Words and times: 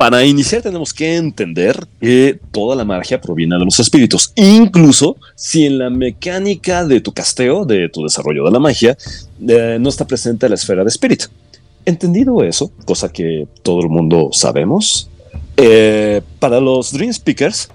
para 0.00 0.24
iniciar 0.24 0.62
tenemos 0.62 0.94
que 0.94 1.16
entender 1.16 1.86
que 2.00 2.40
toda 2.52 2.74
la 2.74 2.86
magia 2.86 3.20
proviene 3.20 3.58
de 3.58 3.66
los 3.66 3.78
espíritus, 3.80 4.32
incluso 4.34 5.18
si 5.34 5.66
en 5.66 5.76
la 5.76 5.90
mecánica 5.90 6.86
de 6.86 7.02
tu 7.02 7.12
casteo, 7.12 7.66
de 7.66 7.90
tu 7.90 8.04
desarrollo 8.04 8.46
de 8.46 8.50
la 8.50 8.58
magia, 8.58 8.96
eh, 9.46 9.76
no 9.78 9.90
está 9.90 10.06
presente 10.06 10.48
la 10.48 10.54
esfera 10.54 10.84
de 10.84 10.88
espíritu. 10.88 11.26
Entendido 11.84 12.42
eso, 12.42 12.72
cosa 12.86 13.12
que 13.12 13.46
todo 13.62 13.80
el 13.80 13.90
mundo 13.90 14.30
sabemos, 14.32 15.10
eh, 15.58 16.22
para 16.38 16.60
los 16.60 16.94
Dream 16.94 17.12
Speakers, 17.12 17.68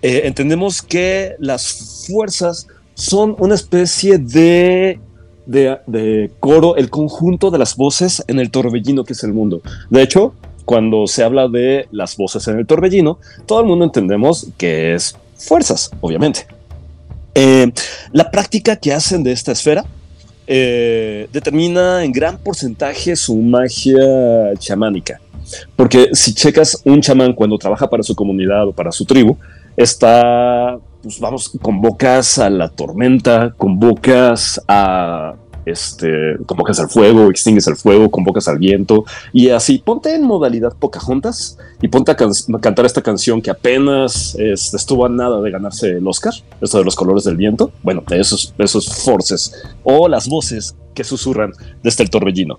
eh, 0.00 0.22
entendemos 0.24 0.80
que 0.80 1.34
las 1.38 2.06
fuerzas 2.06 2.68
son 2.94 3.36
una 3.38 3.54
especie 3.54 4.16
de, 4.16 4.98
de, 5.44 5.76
de, 5.86 6.30
coro, 6.40 6.76
el 6.76 6.88
conjunto 6.88 7.50
de 7.50 7.58
las 7.58 7.76
voces 7.76 8.24
en 8.28 8.40
el 8.40 8.50
torbellino 8.50 9.04
que 9.04 9.12
es 9.12 9.22
el 9.24 9.34
mundo. 9.34 9.60
De 9.90 10.02
hecho, 10.02 10.32
cuando 10.66 11.06
se 11.06 11.22
habla 11.24 11.48
de 11.48 11.88
las 11.92 12.16
voces 12.18 12.46
en 12.48 12.58
el 12.58 12.66
torbellino, 12.66 13.18
todo 13.46 13.60
el 13.60 13.66
mundo 13.66 13.86
entendemos 13.86 14.48
que 14.58 14.94
es 14.94 15.16
fuerzas, 15.36 15.90
obviamente. 16.00 16.46
Eh, 17.34 17.72
la 18.12 18.30
práctica 18.30 18.76
que 18.76 18.92
hacen 18.92 19.22
de 19.22 19.32
esta 19.32 19.52
esfera 19.52 19.84
eh, 20.46 21.28
determina 21.32 22.04
en 22.04 22.12
gran 22.12 22.38
porcentaje 22.38 23.16
su 23.16 23.36
magia 23.36 24.54
chamánica. 24.58 25.20
Porque 25.76 26.08
si 26.12 26.34
checas 26.34 26.82
un 26.84 27.00
chamán 27.00 27.32
cuando 27.32 27.56
trabaja 27.58 27.88
para 27.88 28.02
su 28.02 28.14
comunidad 28.14 28.66
o 28.66 28.72
para 28.72 28.90
su 28.90 29.04
tribu, 29.04 29.36
está, 29.76 30.78
pues 31.02 31.20
vamos, 31.20 31.52
convocas 31.62 32.38
a 32.38 32.50
la 32.50 32.68
tormenta, 32.68 33.54
convocas 33.56 34.60
a 34.66 35.34
este, 35.66 36.36
convocas 36.46 36.80
al 36.80 36.88
fuego, 36.88 37.28
extingues 37.28 37.66
el 37.66 37.76
fuego, 37.76 38.10
convocas 38.10 38.48
al 38.48 38.58
viento 38.58 39.04
y 39.32 39.50
así. 39.50 39.82
Ponte 39.84 40.14
en 40.14 40.22
modalidad 40.22 40.74
Pocahontas 40.78 41.58
y 41.82 41.88
ponte 41.88 42.12
a, 42.12 42.16
cantar 42.16 42.86
esta 42.86 43.02
canción 43.02 43.42
que 43.42 43.50
apenas 43.50 44.34
estuvo 44.36 45.04
a 45.04 45.08
nada 45.08 45.40
de 45.42 45.50
ganarse 45.50 45.90
el 45.90 46.06
Oscar, 46.06 46.32
esto 46.60 46.78
de 46.78 46.84
los 46.84 46.96
colores 46.96 47.24
del 47.24 47.36
viento. 47.36 47.72
Bueno, 47.82 48.02
esos, 48.10 48.54
esos 48.58 48.86
forces 49.02 49.52
o 49.84 50.08
las 50.08 50.28
voces 50.28 50.74
que 50.94 51.04
susurran 51.04 51.52
desde 51.82 52.04
el 52.04 52.10
torbellino. 52.10 52.58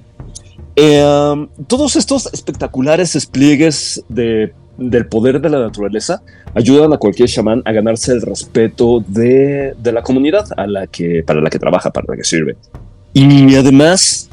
Eh, 0.75 1.47
todos 1.66 1.95
estos 1.95 2.31
espectaculares 2.33 3.14
despliegues 3.14 4.03
de, 4.09 4.53
del 4.77 5.08
poder 5.08 5.42
de 5.42 5.49
la 5.49 5.59
naturaleza 5.59 6.21
ayudan 6.53 6.94
a 6.94 6.97
cualquier 6.97 7.27
chamán 7.27 7.61
a 7.66 7.71
ganarse 7.71 8.11
el 8.11 8.21
respeto 8.21 9.03
de, 9.08 9.73
de 9.77 9.92
la 9.92 10.03
comunidad 10.03 10.47
a 10.55 10.67
la 10.67 10.88
que, 10.88 11.23
para 11.25 11.42
la 11.42 11.49
que 11.49 11.59
trabaja, 11.59 11.92
para 11.92 12.05
la 12.09 12.16
que 12.16 12.23
sirve. 12.23 12.58
Y 13.20 13.56
además 13.56 14.30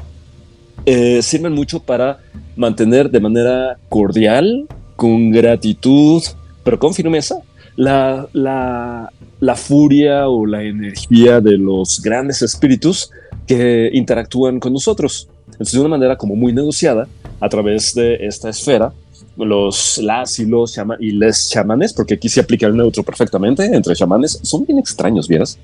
eh, 0.85 1.19
sirven 1.23 1.53
mucho 1.53 1.79
para 1.79 2.19
mantener 2.55 3.09
de 3.09 3.19
manera 3.19 3.79
cordial, 3.89 4.67
con 4.95 5.31
gratitud, 5.31 6.21
pero 6.63 6.77
con 6.77 6.93
firmeza, 6.93 7.37
la, 7.75 8.27
la, 8.31 9.11
la 9.39 9.55
furia 9.55 10.29
o 10.29 10.45
la 10.45 10.61
energía 10.61 11.41
de 11.41 11.57
los 11.57 11.99
grandes 11.99 12.43
espíritus 12.43 13.09
que 13.47 13.89
interactúan 13.91 14.59
con 14.59 14.73
nosotros. 14.73 15.29
Entonces, 15.47 15.73
de 15.73 15.79
una 15.79 15.89
manera 15.89 16.15
como 16.15 16.35
muy 16.35 16.53
negociada, 16.53 17.07
a 17.39 17.49
través 17.49 17.95
de 17.95 18.17
esta 18.21 18.49
esfera, 18.49 18.93
los 19.37 19.97
las 19.97 20.39
y 20.39 20.45
los 20.45 20.79
y 20.99 21.11
les 21.11 21.49
chamanes, 21.49 21.93
porque 21.93 22.15
aquí 22.15 22.29
se 22.29 22.39
aplica 22.39 22.67
el 22.67 22.75
neutro 22.75 23.03
perfectamente 23.03 23.65
entre 23.65 23.95
chamanes, 23.95 24.39
son 24.43 24.65
bien 24.65 24.79
extraños, 24.79 25.27
¿vieras? 25.27 25.57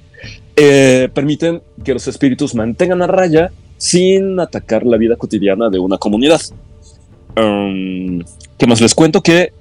Eh, 0.56 1.10
permiten 1.14 1.62
que 1.84 1.94
los 1.94 2.08
espíritus 2.08 2.54
mantengan 2.54 3.02
a 3.02 3.08
raya 3.08 3.52
sin 3.78 4.40
atacar 4.40 4.86
la 4.86 4.98
vida 4.98 5.16
cotidiana 5.16 5.70
de 5.70 5.80
una 5.80 5.98
comunidad. 5.98 6.42
Um, 7.38 8.22
¿Qué 8.58 8.68
más 8.68 8.82
les 8.82 8.94
cuento? 8.94 9.22
Que 9.22 9.54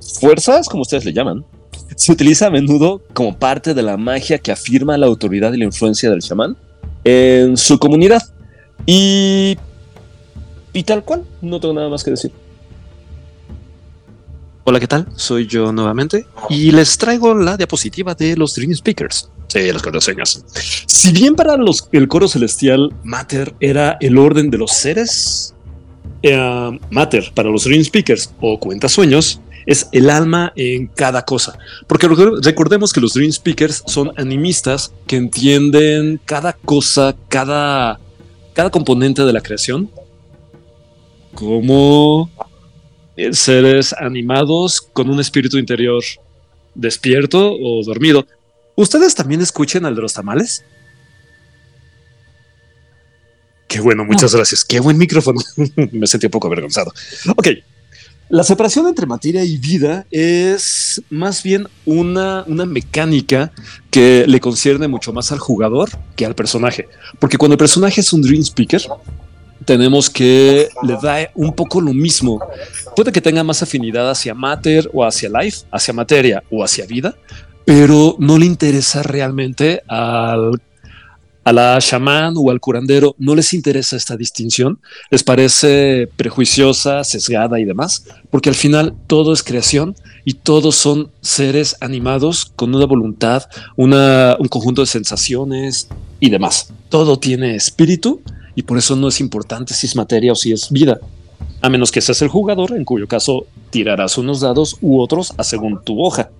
fuerzas, 0.00 0.68
como 0.68 0.82
ustedes 0.82 1.04
le 1.04 1.12
llaman, 1.12 1.44
se 1.96 2.12
utiliza 2.12 2.46
a 2.46 2.50
menudo 2.50 3.02
como 3.12 3.36
parte 3.36 3.74
de 3.74 3.82
la 3.82 3.96
magia 3.96 4.38
que 4.38 4.50
afirma 4.50 4.98
la 4.98 5.06
autoridad 5.06 5.52
y 5.52 5.58
la 5.58 5.64
influencia 5.64 6.10
del 6.10 6.20
chamán 6.20 6.56
en 7.04 7.56
su 7.56 7.78
comunidad. 7.78 8.22
Y, 8.86 9.56
y 10.72 10.82
tal 10.82 11.04
cual, 11.04 11.24
no 11.40 11.60
tengo 11.60 11.74
nada 11.74 11.88
más 11.88 12.02
que 12.02 12.10
decir. 12.10 12.32
Hola, 14.66 14.80
¿qué 14.80 14.88
tal? 14.88 15.06
Soy 15.14 15.46
yo 15.46 15.72
nuevamente 15.74 16.24
y 16.48 16.70
les 16.70 16.96
traigo 16.96 17.34
la 17.34 17.58
diapositiva 17.58 18.14
de 18.14 18.34
los 18.34 18.54
Dream 18.54 18.74
Speakers. 18.74 19.28
Sí, 19.48 19.70
las 19.70 19.82
contraseñas. 19.82 20.42
Si 20.86 21.12
bien 21.12 21.36
para 21.36 21.58
los, 21.58 21.86
el 21.92 22.08
coro 22.08 22.28
celestial 22.28 22.90
Mater 23.04 23.54
era 23.60 23.98
el 24.00 24.16
orden 24.16 24.50
de 24.50 24.56
los 24.56 24.72
seres, 24.72 25.54
eh, 26.22 26.78
Mater 26.90 27.30
para 27.34 27.50
los 27.50 27.64
Dream 27.64 27.84
Speakers 27.84 28.32
o 28.40 28.58
cuenta 28.58 28.88
sueños 28.88 29.38
es 29.66 29.86
el 29.92 30.08
alma 30.08 30.54
en 30.56 30.86
cada 30.86 31.26
cosa. 31.26 31.58
Porque 31.86 32.08
recordemos 32.08 32.94
que 32.94 33.02
los 33.02 33.12
Dream 33.12 33.32
Speakers 33.32 33.82
son 33.86 34.12
animistas 34.16 34.94
que 35.06 35.16
entienden 35.16 36.18
cada 36.24 36.54
cosa, 36.54 37.14
cada, 37.28 38.00
cada 38.54 38.70
componente 38.70 39.26
de 39.26 39.32
la 39.34 39.42
creación 39.42 39.90
como 41.34 42.30
seres 43.32 43.92
animados 43.92 44.80
con 44.80 45.08
un 45.10 45.20
espíritu 45.20 45.58
interior 45.58 46.02
despierto 46.74 47.52
o 47.52 47.82
dormido. 47.84 48.26
¿Ustedes 48.76 49.14
también 49.14 49.40
escuchen 49.40 49.84
al 49.84 49.94
de 49.94 50.02
los 50.02 50.12
tamales? 50.12 50.64
Qué 53.68 53.80
bueno, 53.80 54.04
muchas 54.04 54.34
gracias. 54.34 54.64
Qué 54.64 54.80
buen 54.80 54.98
micrófono. 54.98 55.40
Me 55.92 56.06
sentí 56.06 56.26
un 56.26 56.30
poco 56.30 56.48
avergonzado. 56.48 56.92
Ok. 57.36 57.48
La 58.30 58.42
separación 58.42 58.86
entre 58.88 59.06
materia 59.06 59.44
y 59.44 59.58
vida 59.58 60.06
es 60.10 61.02
más 61.10 61.42
bien 61.42 61.68
una, 61.84 62.42
una 62.46 62.64
mecánica 62.64 63.52
que 63.90 64.24
le 64.26 64.40
concierne 64.40 64.88
mucho 64.88 65.12
más 65.12 65.30
al 65.30 65.38
jugador 65.38 65.90
que 66.16 66.24
al 66.24 66.34
personaje. 66.34 66.88
Porque 67.20 67.36
cuando 67.36 67.54
el 67.54 67.58
personaje 67.58 68.00
es 68.00 68.12
un 68.12 68.22
Dream 68.22 68.42
Speaker, 68.42 68.82
tenemos 69.64 70.10
que 70.10 70.68
le 70.82 70.96
da 71.02 71.30
un 71.34 71.52
poco 71.52 71.80
lo 71.80 71.92
mismo. 71.92 72.40
Puede 72.96 73.12
que 73.12 73.20
tenga 73.20 73.44
más 73.44 73.62
afinidad 73.62 74.10
hacia 74.10 74.34
matter 74.34 74.90
o 74.92 75.04
hacia 75.04 75.28
life, 75.28 75.64
hacia 75.70 75.94
materia 75.94 76.42
o 76.50 76.62
hacia 76.62 76.86
vida, 76.86 77.16
pero 77.64 78.16
no 78.18 78.38
le 78.38 78.46
interesa 78.46 79.02
realmente 79.02 79.82
al 79.88 80.60
a 81.44 81.52
la 81.52 81.78
chamán 81.78 82.34
o 82.36 82.50
al 82.50 82.58
curandero 82.58 83.14
no 83.18 83.34
les 83.34 83.52
interesa 83.52 83.96
esta 83.96 84.16
distinción, 84.16 84.78
les 85.10 85.22
parece 85.22 86.08
prejuiciosa, 86.16 87.04
sesgada 87.04 87.60
y 87.60 87.64
demás, 87.64 88.06
porque 88.30 88.48
al 88.48 88.54
final 88.54 88.94
todo 89.06 89.32
es 89.32 89.42
creación 89.42 89.94
y 90.24 90.34
todos 90.34 90.74
son 90.74 91.10
seres 91.20 91.76
animados 91.80 92.46
con 92.56 92.74
una 92.74 92.86
voluntad, 92.86 93.44
una, 93.76 94.36
un 94.38 94.48
conjunto 94.48 94.80
de 94.80 94.86
sensaciones 94.86 95.88
y 96.18 96.30
demás. 96.30 96.72
Todo 96.88 97.18
tiene 97.18 97.54
espíritu 97.54 98.22
y 98.54 98.62
por 98.62 98.78
eso 98.78 98.96
no 98.96 99.08
es 99.08 99.20
importante 99.20 99.74
si 99.74 99.86
es 99.86 99.96
materia 99.96 100.32
o 100.32 100.36
si 100.36 100.52
es 100.52 100.70
vida. 100.70 100.98
A 101.60 101.68
menos 101.68 101.90
que 101.90 102.00
seas 102.00 102.20
el 102.22 102.28
jugador, 102.28 102.72
en 102.72 102.84
cuyo 102.84 103.08
caso 103.08 103.46
tirarás 103.70 104.18
unos 104.18 104.40
dados 104.40 104.76
u 104.80 105.00
otros 105.00 105.32
a 105.36 105.44
según 105.44 105.82
tu 105.82 106.02
hoja. 106.02 106.30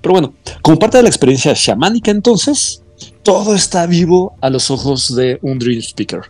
Pero 0.00 0.12
bueno, 0.12 0.34
como 0.60 0.78
parte 0.78 0.96
de 0.98 1.04
la 1.04 1.08
experiencia 1.08 1.54
chamánica 1.54 2.10
entonces, 2.10 2.82
todo 3.22 3.54
está 3.54 3.86
vivo 3.86 4.34
a 4.40 4.50
los 4.50 4.70
ojos 4.70 5.14
de 5.14 5.38
un 5.42 5.58
Dream 5.58 5.80
Speaker. 5.80 6.22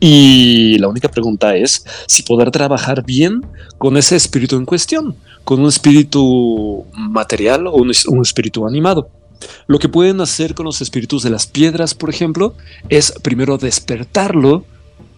Y 0.00 0.78
la 0.78 0.88
única 0.88 1.08
pregunta 1.08 1.56
es 1.56 1.84
si 2.06 2.22
poder 2.22 2.50
trabajar 2.50 3.04
bien 3.04 3.44
con 3.78 3.96
ese 3.96 4.14
espíritu 4.16 4.56
en 4.56 4.64
cuestión, 4.64 5.16
con 5.44 5.60
un 5.60 5.68
espíritu 5.68 6.84
material 6.92 7.66
o 7.66 7.74
un, 7.74 7.90
un 8.08 8.22
espíritu 8.22 8.66
animado. 8.66 9.08
Lo 9.66 9.78
que 9.78 9.88
pueden 9.88 10.20
hacer 10.20 10.54
con 10.54 10.66
los 10.66 10.80
espíritus 10.80 11.22
de 11.22 11.30
las 11.30 11.46
piedras, 11.46 11.94
por 11.94 12.10
ejemplo, 12.10 12.54
es 12.88 13.12
primero 13.22 13.58
despertarlo 13.58 14.64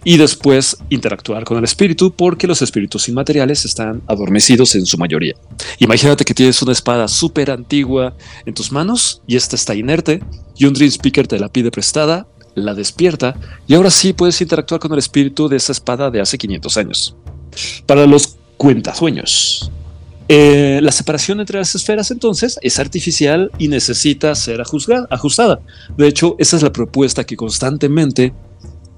y 0.05 0.17
después 0.17 0.77
interactuar 0.89 1.45
con 1.45 1.59
el 1.59 1.65
espíritu 1.65 2.13
porque 2.13 2.47
los 2.47 2.63
espíritus 2.63 3.09
inmateriales 3.09 3.65
están 3.65 4.03
adormecidos 4.07 4.75
en 4.75 4.87
su 4.87 4.99
mayoría. 4.99 5.35
Imagínate 5.79 6.25
que 6.25 6.35
tienes 6.35 6.61
una 6.63 6.73
espada 6.73 7.09
súper 7.09 7.51
antigua 7.51 8.15
en 8.47 8.55
tus 8.55 8.73
manos 8.73 9.23
y 9.27 9.37
esta 9.37 9.57
está 9.57 9.75
inerte 9.75 10.21
y 10.57 10.65
un 10.65 10.73
Dream 10.73 10.91
Speaker 10.91 11.27
te 11.27 11.39
la 11.39 11.49
pide 11.49 11.71
prestada, 11.71 12.27
la 12.55 12.75
despierta 12.75 13.37
y 13.67 13.75
ahora 13.75 13.91
sí 13.91 14.13
puedes 14.13 14.41
interactuar 14.41 14.81
con 14.81 14.93
el 14.93 14.99
espíritu 14.99 15.49
de 15.49 15.57
esa 15.57 15.73
espada 15.73 16.11
de 16.11 16.21
hace 16.21 16.39
500 16.39 16.77
años. 16.77 17.17
Para 17.87 18.07
los 18.07 18.37
cuentasueños. 18.57 19.71
Eh, 20.33 20.79
la 20.81 20.93
separación 20.93 21.41
entre 21.41 21.59
las 21.59 21.75
esferas 21.75 22.13
entonces 22.13 22.57
es 22.63 22.79
artificial 22.79 23.51
y 23.59 23.67
necesita 23.67 24.33
ser 24.37 24.61
ajustada. 24.61 25.61
De 25.97 26.07
hecho, 26.07 26.37
esa 26.39 26.57
es 26.57 26.63
la 26.63 26.73
propuesta 26.73 27.25
que 27.25 27.37
constantemente 27.37 28.33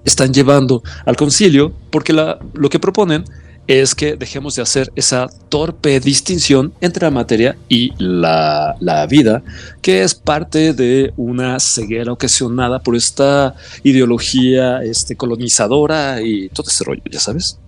están 0.04 0.32
llevando 0.32 0.82
al 1.04 1.16
concilio 1.16 1.72
porque 1.90 2.12
lo 2.12 2.68
que 2.68 2.78
proponen 2.78 3.24
es 3.66 3.94
que 3.94 4.16
dejemos 4.16 4.56
de 4.56 4.62
hacer 4.62 4.92
esa 4.96 5.28
torpe 5.48 6.00
distinción 6.00 6.72
entre 6.80 7.04
la 7.04 7.10
materia 7.10 7.56
y 7.68 7.92
la, 7.98 9.06
vida, 9.08 9.42
que 9.80 10.02
es 10.02 10.14
parte 10.14 10.72
de 10.72 11.12
una 11.16 11.60
ceguera 11.60 12.12
ocasionada 12.12 12.80
por 12.80 12.96
esta 12.96 13.54
ideología 13.82 14.82
este, 14.82 15.16
colonizadora 15.16 16.20
y 16.22 16.48
todo 16.48 16.68
ese 16.68 16.84
rollo, 16.84 17.02
ya 17.10 17.20
sabes. 17.20 17.58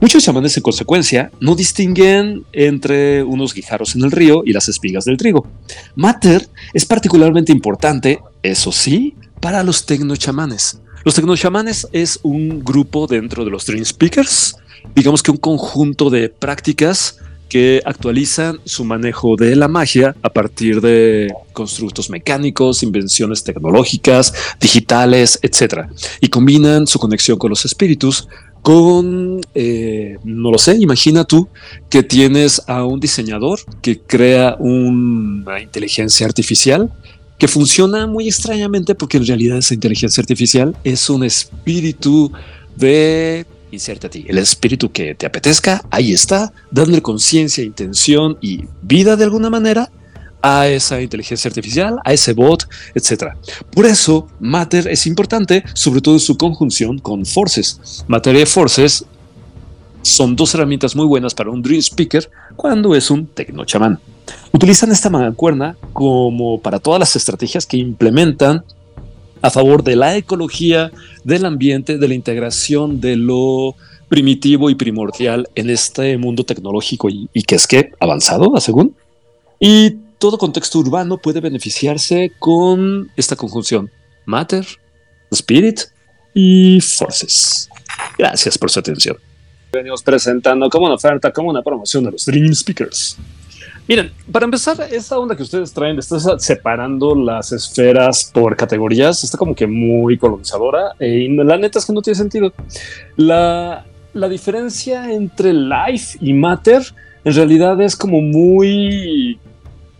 Muchos 0.00 0.24
chamanes, 0.24 0.56
en 0.56 0.62
consecuencia, 0.62 1.30
no 1.40 1.54
distinguen 1.54 2.44
entre 2.52 3.22
unos 3.22 3.54
guijarros 3.54 3.94
en 3.94 4.02
el 4.02 4.10
río 4.10 4.42
y 4.44 4.52
las 4.52 4.68
espigas 4.68 5.04
del 5.04 5.16
trigo. 5.16 5.46
Mater 5.94 6.48
es 6.72 6.84
particularmente 6.84 7.52
importante, 7.52 8.18
eso 8.42 8.72
sí, 8.72 9.14
para 9.40 9.62
los 9.62 9.86
tecnochamanes. 9.86 10.80
Los 11.04 11.14
tecnochamanes 11.14 11.88
es 11.92 12.18
un 12.22 12.64
grupo 12.64 13.06
dentro 13.06 13.44
de 13.44 13.50
los 13.50 13.66
Dream 13.66 13.84
Speakers, 13.84 14.56
digamos 14.94 15.22
que 15.22 15.30
un 15.30 15.36
conjunto 15.36 16.10
de 16.10 16.28
prácticas 16.28 17.18
que 17.48 17.80
actualizan 17.84 18.60
su 18.64 18.84
manejo 18.84 19.36
de 19.36 19.56
la 19.56 19.68
magia 19.68 20.14
a 20.22 20.28
partir 20.28 20.80
de 20.80 21.32
constructos 21.52 22.10
mecánicos, 22.10 22.82
invenciones 22.82 23.42
tecnológicas, 23.42 24.34
digitales, 24.60 25.38
etc. 25.42 25.86
Y 26.20 26.28
combinan 26.28 26.86
su 26.86 26.98
conexión 26.98 27.38
con 27.38 27.50
los 27.50 27.64
espíritus 27.64 28.28
con, 28.60 29.40
eh, 29.54 30.18
no 30.24 30.50
lo 30.50 30.58
sé, 30.58 30.76
imagina 30.76 31.24
tú 31.24 31.48
que 31.88 32.02
tienes 32.02 32.60
a 32.66 32.84
un 32.84 33.00
diseñador 33.00 33.60
que 33.80 34.00
crea 34.00 34.56
una 34.58 35.60
inteligencia 35.60 36.26
artificial 36.26 36.92
que 37.38 37.48
funciona 37.48 38.06
muy 38.06 38.26
extrañamente 38.26 38.94
porque 38.94 39.16
en 39.16 39.26
realidad 39.26 39.58
esa 39.58 39.74
inteligencia 39.74 40.20
artificial 40.20 40.76
es 40.84 41.08
un 41.08 41.24
espíritu 41.24 42.32
de 42.76 43.46
ti. 44.10 44.24
El 44.28 44.38
espíritu 44.38 44.90
que 44.90 45.14
te 45.14 45.26
apetezca, 45.26 45.84
ahí 45.90 46.12
está, 46.12 46.52
dándole 46.70 47.02
conciencia, 47.02 47.62
intención 47.62 48.38
y 48.40 48.64
vida 48.82 49.16
de 49.16 49.24
alguna 49.24 49.50
manera 49.50 49.90
a 50.40 50.68
esa 50.68 51.00
inteligencia 51.00 51.48
artificial, 51.48 51.98
a 52.04 52.12
ese 52.12 52.32
bot, 52.32 52.68
etc. 52.94 53.34
Por 53.70 53.86
eso, 53.86 54.28
Matter 54.40 54.88
es 54.88 55.06
importante, 55.06 55.64
sobre 55.74 56.00
todo 56.00 56.14
en 56.14 56.20
su 56.20 56.36
conjunción 56.36 56.98
con 56.98 57.26
Forces. 57.26 58.04
Matter 58.06 58.36
y 58.36 58.46
Forces 58.46 59.04
son 60.02 60.36
dos 60.36 60.54
herramientas 60.54 60.94
muy 60.94 61.06
buenas 61.06 61.34
para 61.34 61.50
un 61.50 61.60
Dream 61.60 61.80
Speaker 61.82 62.30
cuando 62.56 62.94
es 62.94 63.10
un 63.10 63.26
tecno 63.26 63.64
chamán. 63.64 63.98
Utilizan 64.52 64.90
esta 64.90 65.10
mancuerna 65.10 65.76
como 65.92 66.60
para 66.60 66.78
todas 66.78 67.00
las 67.00 67.16
estrategias 67.16 67.66
que 67.66 67.76
implementan 67.76 68.64
a 69.42 69.50
favor 69.50 69.82
de 69.84 69.96
la 69.96 70.16
ecología, 70.16 70.90
del 71.24 71.44
ambiente, 71.44 71.98
de 71.98 72.08
la 72.08 72.14
integración 72.14 73.00
de 73.00 73.16
lo 73.16 73.76
primitivo 74.08 74.70
y 74.70 74.74
primordial 74.74 75.48
en 75.54 75.70
este 75.70 76.16
mundo 76.16 76.44
tecnológico 76.44 77.08
y, 77.10 77.28
que 77.42 77.54
es 77.54 77.66
que 77.66 77.92
avanzado, 78.00 78.52
según. 78.60 78.96
Y 79.60 79.96
todo 80.18 80.38
contexto 80.38 80.78
urbano 80.78 81.18
puede 81.18 81.40
beneficiarse 81.40 82.32
con 82.38 83.10
esta 83.16 83.36
conjunción 83.36 83.90
Matter, 84.24 84.66
Spirit 85.30 85.80
y 86.34 86.80
Forces. 86.80 87.68
Gracias 88.18 88.58
por 88.58 88.70
su 88.70 88.80
atención. 88.80 89.16
Venimos 89.72 90.02
presentando 90.02 90.68
como 90.70 90.86
una 90.86 90.94
oferta, 90.94 91.32
como 91.32 91.50
una 91.50 91.62
promoción 91.62 92.04
de 92.04 92.12
los 92.12 92.24
Dream 92.24 92.54
Speakers. 92.54 93.16
Miren, 93.88 94.12
para 94.30 94.44
empezar, 94.44 94.76
esta 94.92 95.18
onda 95.18 95.34
que 95.34 95.42
ustedes 95.42 95.72
traen 95.72 95.96
de 95.96 96.02
separando 96.02 97.14
las 97.14 97.52
esferas 97.52 98.30
por 98.34 98.54
categorías 98.54 99.24
está 99.24 99.38
como 99.38 99.54
que 99.54 99.66
muy 99.66 100.18
colonizadora 100.18 100.94
y 101.00 101.26
la 101.28 101.56
neta 101.56 101.78
es 101.78 101.86
que 101.86 101.94
no 101.94 102.02
tiene 102.02 102.18
sentido. 102.18 102.52
La, 103.16 103.86
la 104.12 104.28
diferencia 104.28 105.10
entre 105.10 105.54
life 105.54 106.18
y 106.20 106.34
matter 106.34 106.82
en 107.24 107.34
realidad 107.34 107.80
es 107.80 107.96
como 107.96 108.20
muy 108.20 109.40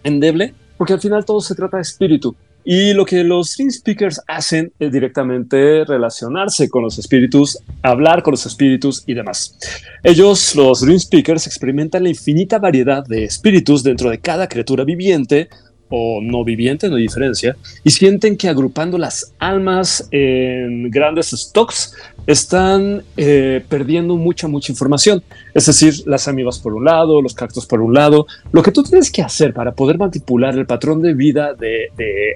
endeble 0.05 0.55
porque 0.77 0.93
al 0.93 1.01
final 1.01 1.25
todo 1.25 1.41
se 1.41 1.55
trata 1.55 1.79
de 1.79 1.83
espíritu. 1.83 2.37
Y 2.71 2.93
lo 2.93 3.07
que 3.07 3.25
los 3.25 3.57
Dream 3.57 3.71
Speakers 3.71 4.21
hacen 4.27 4.71
es 4.79 4.93
directamente 4.93 5.87
relacionarse 5.87 6.69
con 6.69 6.83
los 6.83 6.99
espíritus, 6.99 7.59
hablar 7.81 8.23
con 8.23 8.33
los 8.33 8.45
espíritus 8.45 9.05
y 9.07 9.15
demás. 9.15 9.59
Ellos, 10.03 10.55
los 10.55 10.83
Dream 10.83 10.99
Speakers, 10.99 11.47
experimentan 11.47 12.03
la 12.03 12.11
infinita 12.11 12.59
variedad 12.59 13.03
de 13.07 13.25
espíritus 13.25 13.83
dentro 13.83 14.11
de 14.11 14.19
cada 14.19 14.49
criatura 14.49 14.85
viviente 14.85 15.49
o 15.89 16.21
no 16.23 16.45
viviente, 16.45 16.91
no 16.91 16.97
hay 16.97 17.05
diferencia, 17.05 17.57
y 17.85 17.89
sienten 17.89 18.37
que 18.37 18.51
agrupando 18.51 18.99
las 18.99 19.33
almas 19.39 20.07
en 20.11 20.91
grandes 20.91 21.29
stocks 21.31 21.95
están 22.29 23.05
eh, 23.17 23.65
perdiendo 23.71 24.15
mucha, 24.17 24.49
mucha 24.49 24.71
información. 24.71 25.23
Es 25.55 25.65
decir, 25.65 25.95
las 26.05 26.29
amibas 26.29 26.59
por 26.59 26.75
un 26.75 26.85
lado, 26.85 27.23
los 27.23 27.33
cactus 27.33 27.65
por 27.65 27.81
un 27.81 27.95
lado. 27.95 28.27
Lo 28.53 28.63
que 28.63 28.71
tú 28.71 28.83
tienes 28.83 29.11
que 29.11 29.23
hacer 29.23 29.55
para 29.55 29.73
poder 29.73 29.97
manipular 29.97 30.55
el 30.55 30.67
patrón 30.67 31.01
de 31.01 31.15
vida 31.15 31.55
de, 31.55 31.89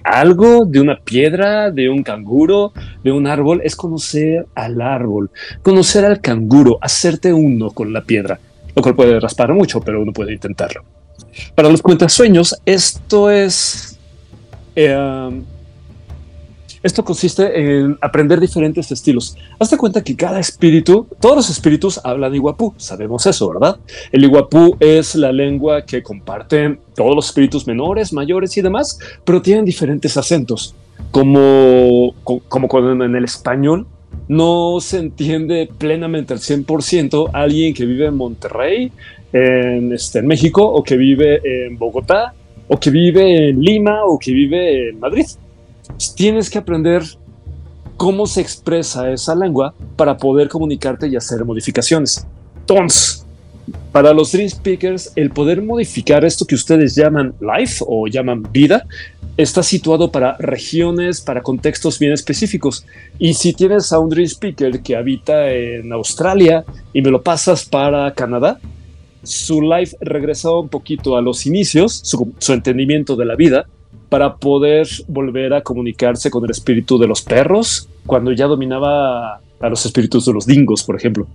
algo, 0.03 0.65
de 0.65 0.81
una 0.81 0.99
piedra, 0.99 1.71
de 1.71 1.91
un 1.91 2.03
canguro, 2.03 2.73
de 3.05 3.13
un 3.13 3.27
árbol, 3.27 3.61
es 3.63 3.77
conocer 3.77 4.47
al 4.55 4.81
árbol, 4.81 5.31
conocer 5.61 6.07
al 6.07 6.23
canguro, 6.23 6.79
hacerte 6.81 7.31
uno 7.35 7.71
con 7.71 7.93
la 7.93 8.01
piedra, 8.01 8.41
lo 8.75 8.81
cual 8.81 8.97
puede 8.97 9.21
raspar 9.21 9.53
mucho, 9.53 9.83
pero 9.83 10.01
uno 10.01 10.15
puede 10.15 10.33
intentarlo. 10.33 10.85
Para 11.55 11.69
los 11.69 11.83
cuentasueños, 11.83 12.57
esto 12.65 13.31
es... 13.31 13.99
Eh, 14.75 15.43
esto 16.83 17.05
consiste 17.05 17.61
en 17.61 17.97
aprender 18.01 18.41
diferentes 18.41 18.91
estilos. 18.91 19.37
Hazte 19.59 19.77
cuenta 19.77 20.03
que 20.03 20.17
cada 20.17 20.41
espíritu, 20.41 21.07
todos 21.21 21.37
los 21.37 21.51
espíritus 21.51 22.01
hablan 22.03 22.35
iguapú, 22.35 22.75
sabemos 22.77 23.25
eso, 23.27 23.49
¿verdad? 23.51 23.79
El 24.11 24.25
iguapú 24.25 24.77
es 24.81 25.15
la 25.15 25.33
lengua 25.33 25.85
que 25.85 26.03
comparten 26.03 26.81
todos 26.95 27.15
los 27.15 27.27
espíritus 27.27 27.67
menores, 27.67 28.13
mayores 28.13 28.57
y 28.57 28.63
demás, 28.63 28.99
pero 29.25 29.41
tienen 29.41 29.65
diferentes 29.65 30.17
acentos. 30.17 30.75
Como, 31.11 32.15
como 32.25 32.69
cuando 32.69 33.05
en 33.05 33.15
el 33.15 33.25
español 33.25 33.87
no 34.29 34.79
se 34.81 34.99
entiende 34.99 35.69
plenamente 35.79 36.33
al 36.33 36.41
100% 36.41 37.31
alguien 37.33 37.75
que 37.75 37.85
vive 37.85 38.07
en 38.07 38.17
Monterrey, 38.17 38.93
en, 39.33 39.93
este, 39.93 40.21
en 40.21 40.27
México, 40.27 40.65
o 40.65 40.83
que 40.83 40.97
vive 40.97 41.41
en 41.45 41.79
Bogotá, 41.79 42.35
o 42.69 42.79
que 42.79 42.91
vive 42.91 43.49
en 43.51 43.61
Lima, 43.61 44.05
o 44.05 44.19
que 44.19 44.33
vive 44.33 44.91
en 44.91 45.01
Madrid. 45.01 45.27
Tienes 46.17 46.51
que 46.51 46.59
aprender 46.59 47.03
cómo 47.97 48.27
se 48.27 48.41
expresa 48.41 49.11
esa 49.13 49.35
lengua 49.35 49.75
para 49.97 50.17
poder 50.17 50.49
comunicarte 50.49 51.09
y 51.09 51.17
hacer 51.17 51.45
modificaciones. 51.45 52.27
Entonces, 52.61 53.25
para 53.93 54.13
los 54.13 54.33
Dream 54.33 54.49
Speakers, 54.49 55.13
el 55.17 55.31
poder 55.31 55.63
modificar 55.63 56.25
esto 56.25 56.45
que 56.45 56.55
ustedes 56.55 56.95
llaman 56.95 57.35
life 57.41 57.85
o 57.87 58.07
llaman 58.07 58.43
vida 58.51 58.87
está 59.37 59.63
situado 59.63 60.11
para 60.11 60.37
regiones, 60.39 61.21
para 61.21 61.43
contextos 61.43 61.99
bien 61.99 62.13
específicos. 62.13 62.85
Y 63.19 63.35
si 63.35 63.53
tienes 63.53 63.93
a 63.93 63.99
un 63.99 64.11
Dream 64.11 64.27
Speaker 64.27 64.83
que 64.83 64.97
habita 64.97 65.51
en 65.51 65.93
Australia 65.93 66.65
y 66.93 67.03
me 67.03 67.11
lo 67.11 67.23
pasas 67.23 67.65
para 67.65 68.13
Canadá, 68.15 68.59
su 69.23 69.63
life 69.63 69.97
regresó 70.01 70.61
un 70.61 70.69
poquito 70.69 71.17
a 71.17 71.23
los 71.23 71.47
inicios, 71.47 72.01
su 72.03 72.53
entendimiento 72.53 73.15
de 73.15 73.25
la 73.25 73.37
vida, 73.37 73.67
para 74.13 74.37
poder 74.37 74.87
volver 75.09 75.55
a 75.55 75.63
comunicarse 75.63 76.31
con 76.31 76.45
el 76.45 76.51
espíritu 76.51 76.99
de 76.99 77.07
los 77.07 77.23
perros 77.23 77.89
cuando 78.05 78.31
ya 78.31 78.47
dominaba 78.47 79.41
a 79.59 79.69
los 79.71 79.87
espíritus 79.87 80.27
de 80.27 80.35
los 80.35 80.45
dingos, 80.45 80.83
por 80.83 80.97
ejemplo. 80.97 81.27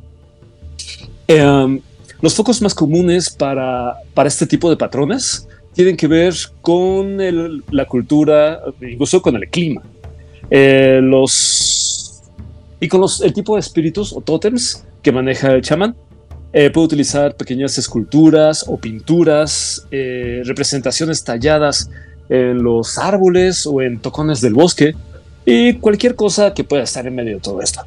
Em, 1.27 1.81
los 2.21 2.35
focos 2.35 2.61
más 2.61 2.75
comunes 2.75 3.31
para, 3.31 3.95
para 4.13 4.27
este 4.29 4.45
tipo 4.45 4.69
de 4.69 4.77
patrones 4.77 5.47
tienen 5.73 5.97
que 5.97 6.05
ver 6.05 6.35
con 6.61 7.17
la 7.71 7.85
cultura, 7.85 8.61
incluso 8.79 9.23
con 9.23 9.35
el 9.37 9.49
clima. 9.49 9.81
Eh, 10.51 10.99
los, 11.01 12.21
y 12.79 12.87
con 12.87 13.03
el 13.23 13.33
tipo 13.33 13.55
de 13.55 13.61
espíritus 13.61 14.13
o 14.13 14.21
tótems 14.21 14.85
que 15.01 15.11
maneja 15.11 15.51
el 15.51 15.63
chamán. 15.63 15.95
Eh, 16.53 16.69
puede 16.69 16.85
utilizar 16.85 17.35
pequeñas 17.35 17.75
esculturas 17.79 18.65
o 18.67 18.77
pinturas, 18.77 19.87
eh, 19.89 20.43
representaciones 20.45 21.23
talladas 21.23 21.89
en 22.29 22.63
los 22.63 22.97
árboles 22.97 23.65
o 23.65 23.81
en 23.81 23.99
tocones 23.99 24.41
del 24.41 24.53
bosque 24.53 24.95
y 25.45 25.75
cualquier 25.75 26.15
cosa 26.15 26.53
que 26.53 26.63
pueda 26.63 26.83
estar 26.83 27.07
en 27.07 27.15
medio 27.15 27.35
de 27.35 27.41
todo 27.41 27.61
esto. 27.61 27.81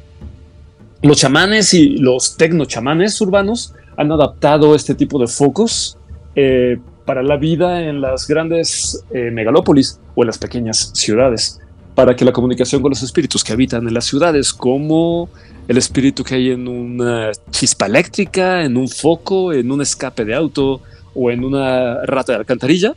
Los 1.03 1.17
chamanes 1.17 1.73
y 1.73 1.97
los 1.97 2.37
tecnochamanes 2.37 3.19
urbanos 3.21 3.73
han 3.97 4.11
adaptado 4.11 4.75
este 4.75 4.95
tipo 4.95 5.19
de 5.19 5.27
focos 5.27 5.97
eh, 6.35 6.79
para 7.05 7.23
la 7.23 7.37
vida 7.37 7.81
en 7.81 8.01
las 8.01 8.27
grandes 8.27 9.03
eh, 9.11 9.31
megalópolis 9.31 9.99
o 10.15 10.23
en 10.23 10.27
las 10.27 10.37
pequeñas 10.37 10.91
ciudades, 10.93 11.59
para 11.95 12.15
que 12.15 12.23
la 12.23 12.31
comunicación 12.31 12.81
con 12.81 12.89
los 12.89 13.03
espíritus 13.03 13.43
que 13.43 13.53
habitan 13.53 13.87
en 13.87 13.93
las 13.93 14.05
ciudades, 14.05 14.53
como 14.53 15.29
el 15.67 15.77
espíritu 15.77 16.23
que 16.23 16.35
hay 16.35 16.51
en 16.51 16.67
una 16.67 17.31
chispa 17.49 17.85
eléctrica, 17.85 18.63
en 18.63 18.77
un 18.77 18.87
foco, 18.87 19.53
en 19.53 19.71
un 19.71 19.81
escape 19.81 20.25
de 20.25 20.35
auto 20.35 20.81
o 21.13 21.31
en 21.31 21.43
una 21.43 22.05
rata 22.05 22.33
de 22.33 22.39
alcantarilla, 22.39 22.93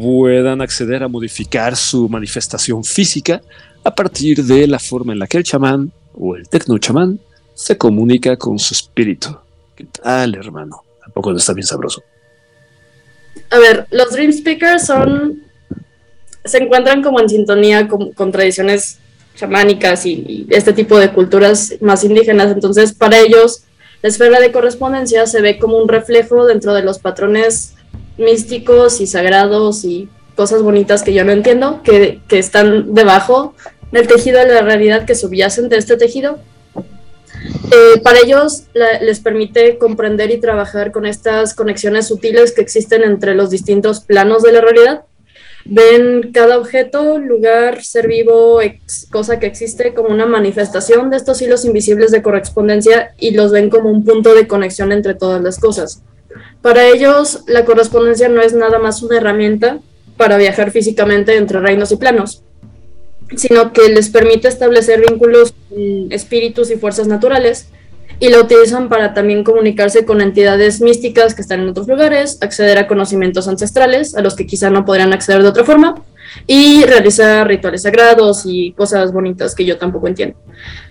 puedan 0.00 0.60
acceder 0.60 1.02
a 1.02 1.08
modificar 1.08 1.76
su 1.76 2.08
manifestación 2.08 2.84
física 2.84 3.40
a 3.84 3.94
partir 3.94 4.44
de 4.44 4.66
la 4.66 4.78
forma 4.78 5.12
en 5.12 5.18
la 5.18 5.26
que 5.26 5.38
el 5.38 5.44
chamán 5.44 5.92
o 6.14 6.36
el 6.36 6.48
tecno 6.48 6.78
chamán 6.78 7.18
se 7.54 7.76
comunica 7.76 8.36
con 8.36 8.58
su 8.58 8.74
espíritu. 8.74 9.36
¿Qué 9.74 9.84
tal, 9.84 10.34
hermano? 10.34 10.82
Tampoco 11.00 11.32
está 11.36 11.52
bien 11.52 11.66
sabroso. 11.66 12.02
A 13.50 13.58
ver, 13.58 13.86
los 13.90 14.12
Dream 14.12 14.32
Speakers 14.32 14.86
son. 14.86 15.42
se 16.44 16.58
encuentran 16.58 17.02
como 17.02 17.20
en 17.20 17.28
sintonía 17.28 17.88
con, 17.88 18.32
tradiciones 18.32 18.98
chamánicas 19.34 20.04
y, 20.06 20.46
este 20.50 20.72
tipo 20.72 20.98
de 20.98 21.12
culturas 21.12 21.74
más 21.80 22.04
indígenas. 22.04 22.52
Entonces, 22.52 22.92
para 22.92 23.18
ellos, 23.18 23.62
La 24.00 24.10
esfera 24.10 24.38
de 24.38 24.52
correspondencia 24.52 25.26
se 25.26 25.40
ve 25.40 25.58
como 25.58 25.76
un 25.76 25.88
reflejo 25.88 26.46
dentro 26.46 26.72
de 26.72 26.82
los 26.82 27.00
patrones 27.00 27.74
místicos 28.18 29.00
y 29.00 29.06
sagrados 29.06 29.84
y 29.84 30.08
cosas 30.36 30.62
bonitas 30.62 31.02
que 31.02 31.14
yo 31.14 31.24
no 31.24 31.32
entiendo, 31.32 31.82
que, 31.82 32.20
que 32.28 32.38
están 32.38 32.94
debajo 32.94 33.54
del 33.92 34.06
tejido 34.06 34.38
de 34.38 34.54
la 34.54 34.62
realidad 34.62 35.06
que 35.06 35.14
subyacen 35.14 35.68
de 35.68 35.78
este 35.78 35.96
tejido. 35.96 36.38
Eh, 37.70 38.00
para 38.02 38.18
ellos 38.18 38.64
les 39.00 39.20
permite 39.20 39.78
comprender 39.78 40.30
y 40.30 40.38
trabajar 40.38 40.90
con 40.90 41.06
estas 41.06 41.54
conexiones 41.54 42.08
sutiles 42.08 42.52
que 42.52 42.62
existen 42.62 43.02
entre 43.02 43.34
los 43.34 43.50
distintos 43.50 44.00
planos 44.00 44.42
de 44.42 44.52
la 44.52 44.60
realidad. 44.60 45.02
Ven 45.64 46.30
cada 46.32 46.58
objeto, 46.58 47.18
lugar, 47.18 47.84
ser 47.84 48.08
vivo, 48.08 48.60
cosa 49.10 49.38
que 49.38 49.46
existe 49.46 49.92
como 49.92 50.08
una 50.08 50.24
manifestación 50.24 51.10
de 51.10 51.18
estos 51.18 51.42
hilos 51.42 51.64
invisibles 51.64 52.10
de 52.10 52.22
correspondencia 52.22 53.12
y 53.18 53.32
los 53.32 53.52
ven 53.52 53.68
como 53.68 53.90
un 53.90 54.04
punto 54.04 54.34
de 54.34 54.48
conexión 54.48 54.92
entre 54.92 55.14
todas 55.14 55.42
las 55.42 55.58
cosas. 55.58 56.02
Para 56.62 56.86
ellos, 56.86 57.44
la 57.46 57.64
correspondencia 57.64 58.28
no 58.28 58.40
es 58.40 58.52
nada 58.52 58.78
más 58.78 59.02
una 59.02 59.16
herramienta 59.16 59.78
para 60.16 60.36
viajar 60.36 60.70
físicamente 60.70 61.36
entre 61.36 61.60
reinos 61.60 61.92
y 61.92 61.96
planos, 61.96 62.42
sino 63.36 63.72
que 63.72 63.88
les 63.88 64.08
permite 64.10 64.48
establecer 64.48 65.00
vínculos 65.00 65.54
con 65.68 66.12
espíritus 66.12 66.70
y 66.70 66.76
fuerzas 66.76 67.06
naturales 67.06 67.68
y 68.20 68.28
la 68.30 68.40
utilizan 68.40 68.88
para 68.88 69.14
también 69.14 69.44
comunicarse 69.44 70.04
con 70.04 70.20
entidades 70.20 70.80
místicas 70.80 71.34
que 71.34 71.42
están 71.42 71.60
en 71.60 71.68
otros 71.68 71.86
lugares, 71.86 72.38
acceder 72.40 72.78
a 72.78 72.88
conocimientos 72.88 73.46
ancestrales 73.46 74.16
a 74.16 74.22
los 74.22 74.34
que 74.34 74.46
quizá 74.46 74.70
no 74.70 74.84
podrían 74.84 75.12
acceder 75.12 75.42
de 75.42 75.48
otra 75.48 75.64
forma 75.64 76.02
y 76.46 76.84
realizar 76.84 77.46
rituales 77.46 77.82
sagrados 77.82 78.42
y 78.44 78.72
cosas 78.72 79.12
bonitas 79.12 79.54
que 79.54 79.64
yo 79.64 79.78
tampoco 79.78 80.08
entiendo. 80.08 80.36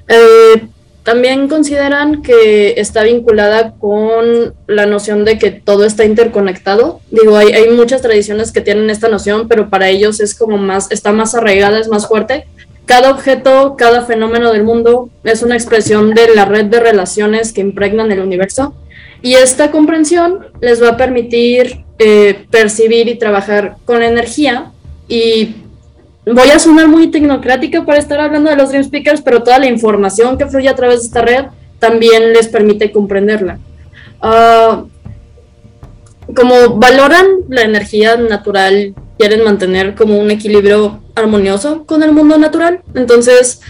Eh, 0.08 0.68
también 1.08 1.48
consideran 1.48 2.22
que 2.22 2.82
está 2.82 3.04
vinculada 3.04 3.76
con 3.80 4.54
la 4.68 4.86
noción 4.86 5.24
de 5.24 5.38
que 5.40 5.52
todo 5.52 5.86
está 5.86 6.04
interconectado. 6.04 7.00
Digo, 7.12 7.38
hay, 7.38 7.54
hay 7.54 7.70
muchas 7.70 8.02
tradiciones 8.02 8.52
que 8.52 8.60
tienen 8.60 8.90
esta 8.90 9.08
noción, 9.08 9.48
pero 9.48 9.70
para 9.70 9.88
ellos 9.88 10.20
es 10.20 10.36
como 10.36 10.58
más, 10.58 10.92
está 10.92 11.14
más 11.14 11.34
arraigada, 11.34 11.80
es 11.80 11.88
más 11.88 12.10
fuerte. 12.10 12.46
Cada 12.86 13.10
objeto, 13.10 13.76
cada 13.78 14.02
fenómeno 14.02 14.52
del 14.52 14.66
mundo 14.66 15.10
es 15.24 15.44
una 15.44 15.56
expresión 15.56 16.14
de 16.14 16.36
la 16.36 16.44
red 16.44 16.66
de 16.66 16.82
relaciones 16.82 17.54
que 17.54 17.62
impregnan 17.62 18.12
el 18.12 18.20
universo. 18.20 18.76
Y 19.22 19.36
esta 19.36 19.72
comprensión 19.72 20.48
les 20.60 20.84
va 20.84 20.90
a 20.90 20.98
permitir 20.98 21.86
eh, 22.00 22.46
percibir 22.52 23.08
y 23.08 23.16
trabajar 23.16 23.78
con 23.86 24.04
energía 24.04 24.74
y 25.08 25.56
voy 26.34 26.50
a 26.50 26.60
sonar 26.60 26.88
muy 26.88 27.08
tecnocrática 27.08 27.86
para 27.86 28.00
estar 28.00 28.20
hablando 28.20 28.50
de 28.50 28.56
los 28.56 28.70
Dream 28.70 28.84
Speakers, 28.84 29.22
pero 29.22 29.44
toda 29.44 29.60
la 29.60 29.68
información 29.68 30.38
que 30.38 30.48
fluye 30.48 30.70
a 30.70 30.76
través 30.76 31.02
de 31.02 31.06
esta 31.08 31.22
red 31.22 31.46
también 31.80 32.34
les 32.34 32.48
permite 32.48 32.92
comprenderla. 32.92 33.60
Ah, 34.22 34.84
como 36.36 36.78
valoran 36.78 37.26
la 37.48 37.62
energía 37.62 38.18
natural, 38.18 38.94
quieren 39.18 39.44
mantener 39.44 39.96
como 39.96 40.18
un 40.18 40.30
equilibrio 40.30 41.00
armonioso 41.16 41.86
con 41.86 42.04
el 42.04 42.12
mundo 42.12 42.38
natural, 42.38 42.82
entonces 42.94 43.62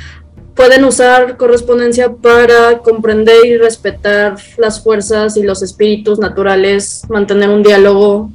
pueden 0.56 0.84
usar 0.86 1.38
correspondencia 1.38 2.12
para 2.12 2.80
comprender 2.80 3.46
y 3.46 3.58
respetar 3.58 4.38
las 4.58 4.82
fuerzas 4.82 5.38
y 5.38 5.44
los 5.44 5.62
espíritus 5.62 6.18
naturales, 6.18 7.04
mantener 7.10 7.50
un 7.50 7.62
diálogo 7.62 8.32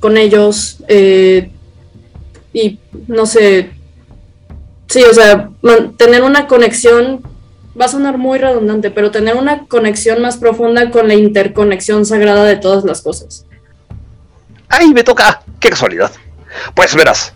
con 0.00 0.16
ellos, 0.16 0.78
eh, 0.88 1.50
y 2.56 2.78
no 3.06 3.26
sé, 3.26 3.70
sí, 4.86 5.02
o 5.02 5.12
sea, 5.12 5.50
tener 5.98 6.22
una 6.22 6.46
conexión, 6.46 7.22
va 7.78 7.84
a 7.84 7.88
sonar 7.88 8.16
muy 8.16 8.38
redundante, 8.38 8.90
pero 8.90 9.10
tener 9.10 9.36
una 9.36 9.66
conexión 9.66 10.22
más 10.22 10.38
profunda 10.38 10.90
con 10.90 11.06
la 11.06 11.12
interconexión 11.12 12.06
sagrada 12.06 12.44
de 12.44 12.56
todas 12.56 12.84
las 12.84 13.02
cosas. 13.02 13.44
¡Ay, 14.70 14.90
me 14.94 15.04
toca! 15.04 15.42
¡Qué 15.60 15.68
casualidad! 15.68 16.10
Pues 16.74 16.96
verás, 16.96 17.34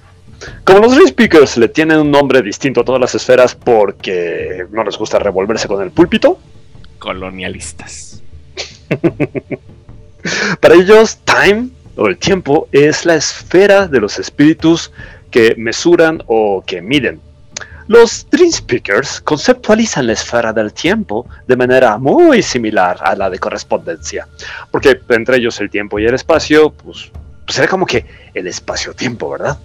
como 0.65 0.79
los 0.79 0.95
Dream 0.95 1.09
Speakers 1.09 1.59
le 1.59 1.69
tienen 1.69 1.99
un 1.99 2.11
nombre 2.11 2.41
distinto 2.41 2.81
a 2.81 2.85
todas 2.87 3.01
las 3.03 3.15
esferas 3.15 3.55
porque 3.55 4.65
no 4.71 4.83
les 4.85 4.97
gusta 4.97 5.19
revolverse 5.19 5.69
con 5.69 5.83
el 5.83 5.91
púlpito, 5.91 6.39
Colonialistas. 6.99 8.23
para 10.61 10.75
ellos 10.77 11.19
Time 11.25 11.69
o 11.97 12.07
el 12.07 12.17
tiempo 12.17 12.69
es 12.73 13.05
la 13.05 13.15
esfera 13.15 13.87
de 13.87 14.01
los 14.01 14.19
espíritus 14.19 14.93
que 15.31 15.55
mesuran 15.57 16.23
o 16.27 16.63
que 16.67 16.83
miden. 16.83 17.21
Los 17.87 18.25
Dream 18.31 18.53
Speakers 18.53 19.21
conceptualizan 19.21 20.07
la 20.07 20.13
esfera 20.13 20.53
del 20.53 20.73
tiempo 20.73 21.27
de 21.49 21.57
manera 21.57 21.99
muy 21.99 22.41
similar 22.41 22.99
a 23.01 23.17
la 23.17 23.29
de 23.29 23.39
correspondencia, 23.39 24.29
porque 24.71 25.01
entre 25.09 25.39
ellos 25.39 25.61
el 25.61 25.71
tiempo 25.71 25.99
y 25.99 26.07
el 26.07 26.15
espacio, 26.15 26.71
pues, 26.71 27.11
pues 27.45 27.59
era 27.59 27.67
como 27.67 27.87
que 27.87 28.07
el 28.33 28.47
espacio-tiempo, 28.47 29.31
¿verdad? 29.31 29.59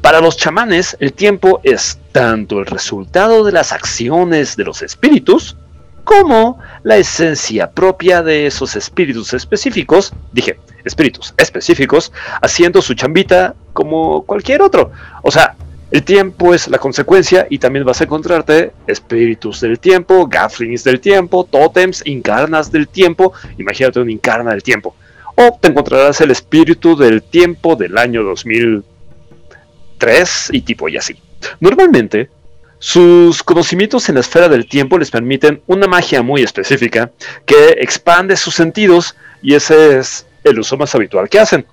Para 0.00 0.20
los 0.20 0.36
chamanes, 0.36 0.96
el 0.98 1.12
tiempo 1.12 1.60
es 1.62 1.98
tanto 2.12 2.58
el 2.58 2.66
resultado 2.66 3.44
de 3.44 3.52
las 3.52 3.72
acciones 3.72 4.56
de 4.56 4.64
los 4.64 4.82
espíritus, 4.82 5.56
como 6.02 6.58
la 6.82 6.96
esencia 6.96 7.70
propia 7.70 8.22
de 8.22 8.46
esos 8.46 8.76
espíritus 8.76 9.32
específicos, 9.32 10.12
dije, 10.32 10.58
espíritus 10.84 11.32
específicos, 11.36 12.12
haciendo 12.42 12.82
su 12.82 12.94
chambita 12.94 13.54
como 13.72 14.22
cualquier 14.22 14.62
otro. 14.62 14.90
O 15.22 15.30
sea, 15.30 15.54
el 15.90 16.02
tiempo 16.02 16.54
es 16.54 16.66
la 16.68 16.78
consecuencia 16.78 17.46
y 17.48 17.58
también 17.58 17.84
vas 17.84 18.00
a 18.00 18.04
encontrarte 18.04 18.72
espíritus 18.86 19.60
del 19.60 19.78
tiempo, 19.78 20.26
gaflings 20.26 20.82
del 20.82 20.98
tiempo, 21.00 21.44
tótems, 21.44 22.02
incarnas 22.04 22.72
del 22.72 22.88
tiempo, 22.88 23.32
imagínate 23.58 24.00
un 24.00 24.10
incarna 24.10 24.50
del 24.50 24.62
tiempo. 24.62 24.96
O 25.36 25.58
te 25.60 25.68
encontrarás 25.68 26.20
el 26.20 26.30
espíritu 26.30 26.96
del 26.96 27.22
tiempo 27.22 27.76
del 27.76 27.98
año 27.98 28.22
2003 28.24 30.48
y 30.52 30.62
tipo 30.62 30.88
y 30.88 30.96
así. 30.96 31.16
Normalmente, 31.60 32.30
sus 32.78 33.42
conocimientos 33.42 34.08
en 34.08 34.14
la 34.16 34.22
esfera 34.22 34.48
del 34.48 34.66
tiempo 34.66 34.98
les 34.98 35.10
permiten 35.10 35.60
una 35.66 35.86
magia 35.86 36.22
muy 36.22 36.42
específica 36.42 37.12
que 37.46 37.76
expande 37.78 38.36
sus 38.36 38.54
sentidos 38.54 39.16
y 39.42 39.54
ese 39.54 39.98
es 39.98 40.26
el 40.44 40.58
uso 40.58 40.76
más 40.76 40.94
habitual 40.94 41.28
que 41.28 41.40
hacen. 41.40 41.66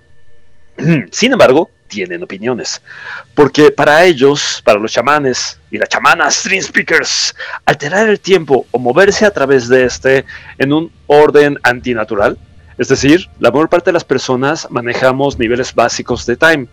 Sin 1.11 1.33
embargo, 1.33 1.69
tienen 1.87 2.23
opiniones, 2.23 2.81
porque 3.35 3.69
para 3.69 4.05
ellos, 4.05 4.61
para 4.63 4.79
los 4.79 4.93
chamanes 4.93 5.59
y 5.69 5.77
las 5.77 5.89
chamanas 5.89 6.43
Dream 6.45 6.63
Speakers, 6.63 7.35
alterar 7.65 8.07
el 8.07 8.19
tiempo 8.19 8.65
o 8.71 8.79
moverse 8.79 9.25
a 9.25 9.31
través 9.31 9.67
de 9.67 9.83
este 9.83 10.25
en 10.57 10.71
un 10.71 10.91
orden 11.07 11.59
antinatural, 11.63 12.37
es 12.77 12.87
decir, 12.87 13.27
la 13.39 13.51
mayor 13.51 13.69
parte 13.69 13.89
de 13.89 13.93
las 13.93 14.05
personas 14.05 14.67
manejamos 14.71 15.37
niveles 15.37 15.75
básicos 15.75 16.25
de 16.25 16.37
time. 16.37 16.67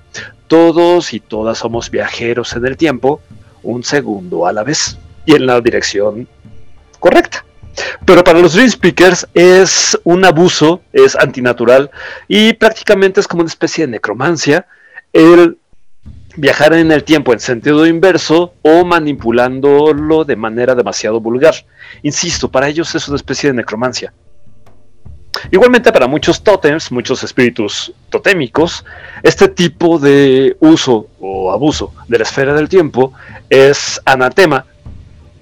Todos 0.46 1.12
y 1.12 1.20
todas 1.20 1.58
somos 1.58 1.90
viajeros 1.90 2.54
en 2.54 2.64
el 2.64 2.76
tiempo, 2.76 3.20
un 3.62 3.84
segundo 3.84 4.46
a 4.46 4.52
la 4.52 4.62
vez 4.62 4.96
y 5.26 5.34
en 5.34 5.44
la 5.44 5.60
dirección 5.60 6.26
correcta. 7.00 7.44
Pero 8.04 8.24
para 8.24 8.40
los 8.40 8.54
Dream 8.54 8.70
Speakers 8.70 9.26
es 9.34 9.98
un 10.04 10.24
abuso, 10.24 10.82
es 10.92 11.16
antinatural 11.16 11.90
y 12.26 12.52
prácticamente 12.54 13.20
es 13.20 13.28
como 13.28 13.42
una 13.42 13.50
especie 13.50 13.86
de 13.86 13.92
necromancia 13.92 14.66
el 15.12 15.58
viajar 16.36 16.72
en 16.74 16.92
el 16.92 17.02
tiempo 17.02 17.32
en 17.32 17.40
sentido 17.40 17.86
inverso 17.86 18.54
o 18.62 18.84
manipulándolo 18.84 20.24
de 20.24 20.36
manera 20.36 20.74
demasiado 20.74 21.20
vulgar. 21.20 21.54
Insisto, 22.02 22.50
para 22.50 22.68
ellos 22.68 22.94
es 22.94 23.08
una 23.08 23.16
especie 23.16 23.50
de 23.50 23.56
necromancia. 23.56 24.12
Igualmente 25.50 25.92
para 25.92 26.06
muchos 26.06 26.42
tótems, 26.42 26.90
muchos 26.90 27.22
espíritus 27.22 27.92
totémicos, 28.10 28.84
este 29.22 29.48
tipo 29.48 29.98
de 29.98 30.56
uso 30.60 31.08
o 31.20 31.52
abuso 31.52 31.92
de 32.08 32.18
la 32.18 32.24
esfera 32.24 32.54
del 32.54 32.68
tiempo 32.68 33.12
es 33.48 34.00
anatema 34.04 34.64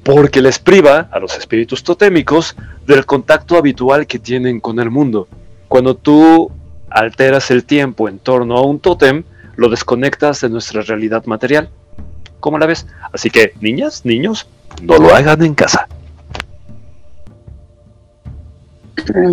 porque 0.07 0.41
les 0.41 0.61
priva 0.61 1.09
a 1.11 1.19
los 1.19 1.37
espíritus 1.37 1.83
totémicos 1.83 2.55
del 2.87 3.05
contacto 3.05 3.57
habitual 3.57 4.07
que 4.07 4.21
tienen 4.21 4.61
con 4.61 4.79
el 4.79 4.89
mundo. 4.89 5.27
Cuando 5.67 5.97
tú 5.97 6.53
alteras 6.89 7.51
el 7.51 7.65
tiempo 7.65 8.09
en 8.09 8.21
torno 8.21 8.57
a 8.57 8.65
un 8.65 8.79
tótem, 8.79 9.25
lo 9.57 9.69
desconectas 9.69 10.43
de 10.43 10.49
nuestra 10.49 10.83
realidad 10.83 11.27
material. 11.27 11.71
¿Cómo 12.39 12.57
la 12.57 12.67
ves? 12.67 12.87
Así 13.13 13.31
que, 13.31 13.55
niñas, 13.61 14.05
niños, 14.05 14.47
no 14.81 14.97
lo 14.97 15.13
hagan 15.13 15.43
en 15.43 15.57
casa. 15.57 15.89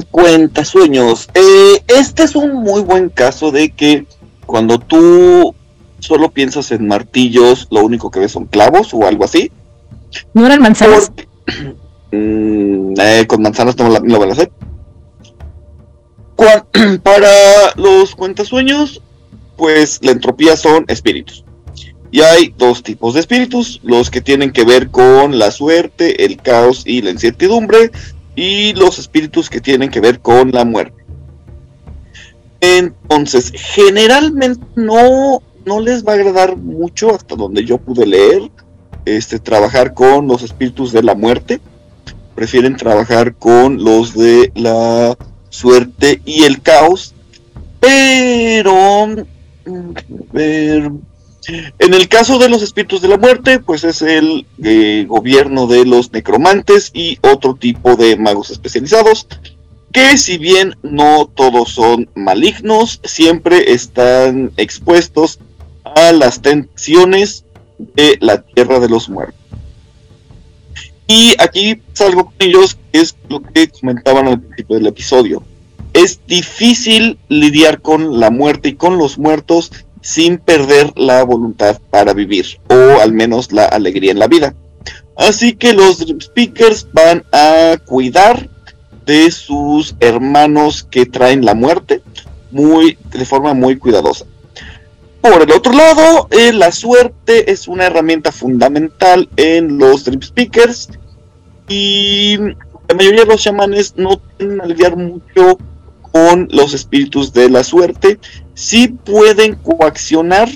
Cuenta 0.10 0.66
sueños. 0.66 1.30
Eh, 1.36 1.84
este 1.86 2.24
es 2.24 2.36
un 2.36 2.52
muy 2.52 2.82
buen 2.82 3.10
caso 3.10 3.52
de 3.52 3.70
que 3.70 4.08
cuando 4.48 4.80
tú 4.80 5.54
solo 6.00 6.32
piensas 6.32 6.72
en 6.72 6.88
martillos, 6.88 7.68
lo 7.70 7.84
único 7.84 8.10
que 8.10 8.22
ves 8.22 8.32
son 8.32 8.48
clavos 8.48 8.92
o 8.96 9.06
algo 9.06 9.24
así. 9.24 9.52
¿No 10.34 10.46
eran 10.46 10.62
manzanas? 10.62 11.12
Mm, 12.12 12.94
eh, 13.00 13.26
con 13.28 13.42
manzanas 13.42 13.78
no 13.78 13.90
lo 13.90 14.20
van 14.20 14.30
a 14.30 14.34
hacer. 14.34 14.52
Para 17.04 17.30
los 17.76 18.16
cuentasueños, 18.16 19.02
pues 19.58 20.00
la 20.02 20.12
entropía 20.12 20.58
son 20.58 20.86
espíritus. 20.88 21.44
Y 22.12 22.22
hay 22.22 22.54
dos 22.58 22.84
tipos 22.84 23.16
de 23.16 23.22
espíritus, 23.22 23.80
los 23.84 24.12
que 24.12 24.22
tienen 24.22 24.52
que 24.52 24.66
ver 24.66 24.90
con 24.90 25.40
la 25.40 25.50
suerte, 25.50 26.26
el 26.26 26.38
caos 26.38 26.84
y 26.86 27.02
la 27.02 27.10
incertidumbre, 27.10 27.92
y 28.36 28.74
los 28.74 29.00
espíritus 29.00 29.50
que 29.50 29.62
tienen 29.62 29.90
que 29.90 30.00
ver 30.00 30.20
con 30.20 30.52
la 30.52 30.64
muerte. 30.64 31.04
Entonces, 32.62 33.52
generalmente 33.56 34.64
no, 34.76 35.42
no 35.66 35.80
les 35.80 36.06
va 36.06 36.12
a 36.14 36.16
agradar 36.16 36.56
mucho, 36.56 37.16
hasta 37.16 37.36
donde 37.36 37.66
yo 37.66 37.80
pude 37.80 38.06
leer, 38.06 38.52
este, 39.06 39.40
trabajar 39.40 39.94
con 39.94 40.28
los 40.28 40.44
espíritus 40.44 40.92
de 40.92 41.04
la 41.04 41.16
muerte. 41.16 41.60
Prefieren 42.36 42.76
trabajar 42.76 43.36
con 43.36 43.84
los 43.84 44.14
de 44.14 44.52
la 44.56 45.18
suerte 45.50 46.22
y 46.26 46.44
el 46.44 46.62
caos. 46.62 47.14
Pero, 47.80 49.08
mm, 49.66 49.94
en 50.34 51.94
el 51.94 52.08
caso 52.08 52.40
de 52.40 52.50
los 52.50 52.62
espíritus 52.62 53.02
de 53.02 53.10
la 53.10 53.18
muerte, 53.18 53.60
pues 53.60 53.84
es 53.84 54.02
el 54.02 54.46
eh, 54.64 55.06
gobierno 55.08 55.68
de 55.68 55.86
los 55.86 56.12
necromantes 56.12 56.92
y 56.94 57.20
otro 57.22 57.56
tipo 57.56 57.96
de 57.96 58.16
magos 58.16 58.50
especializados 58.50 59.28
que 59.94 60.18
si 60.18 60.40
bien 60.40 60.76
no 60.82 61.30
todos 61.34 61.70
son 61.70 62.10
malignos, 62.16 63.00
siempre 63.04 63.74
están 63.74 64.52
expuestos 64.58 65.40
a 65.84 66.12
las 66.12 66.42
tensiones 66.42 67.46
de 67.78 68.18
la 68.22 68.42
tierra 68.42 68.80
de 68.80 68.90
los 68.90 69.10
muertos. 69.10 69.40
Y 71.08 71.34
aquí 71.40 71.82
salgo 71.94 72.26
con 72.26 72.34
ellos, 72.40 72.78
es 72.92 73.16
lo 73.30 73.42
que 73.42 73.68
comentaban 73.68 74.28
al 74.28 74.40
principio 74.42 74.78
del 74.78 74.88
episodio. 74.88 75.44
Es 75.94 76.22
difícil 76.28 77.20
lidiar 77.28 77.82
con 77.82 78.20
la 78.20 78.32
muerte 78.32 78.70
y 78.70 78.76
con 78.76 78.98
los 78.98 79.18
muertos 79.18 79.72
sin 80.02 80.38
perder 80.38 80.92
la 80.96 81.24
voluntad 81.24 81.80
para 81.90 82.14
vivir, 82.14 82.60
o 82.70 83.00
al 83.02 83.14
menos 83.14 83.52
la 83.52 83.66
alegría 83.66 84.12
en 84.12 84.20
la 84.20 84.28
vida. 84.28 84.56
Así 85.16 85.54
que 85.54 85.74
los 85.74 86.06
speakers 86.22 86.88
van 86.94 87.24
a 87.32 87.78
cuidar 87.86 88.50
de 89.06 89.32
sus 89.32 89.96
hermanos 90.00 90.84
que 90.90 91.06
traen 91.06 91.46
la 91.46 91.54
muerte 91.54 92.02
muy, 92.52 92.98
de 93.12 93.26
forma 93.26 93.54
muy 93.54 93.78
cuidadosa. 93.78 94.26
Por 95.24 95.42
el 95.42 95.52
otro 95.54 95.72
lado, 95.72 96.28
eh, 96.32 96.52
la 96.52 96.74
suerte 96.74 97.50
es 97.50 97.70
una 97.70 97.86
herramienta 97.86 98.34
fundamental 98.34 99.30
en 99.38 99.78
los 99.78 100.04
Dream 100.04 100.22
Speakers 100.22 100.90
y 101.70 102.36
la 102.90 102.94
mayoría 102.94 103.22
de 103.22 103.28
los 103.28 103.42
chamanes 103.42 103.96
no 103.96 104.20
tienen 104.38 104.60
a 104.60 104.66
lidiar 104.66 104.98
mucho 104.98 105.58
con 106.12 106.50
los 106.52 106.74
espíritus 106.74 107.32
de 107.32 107.50
la 107.50 107.64
suerte. 107.64 108.20
Sí 108.54 108.90
pueden 108.90 109.56
coaccionar 109.56 110.50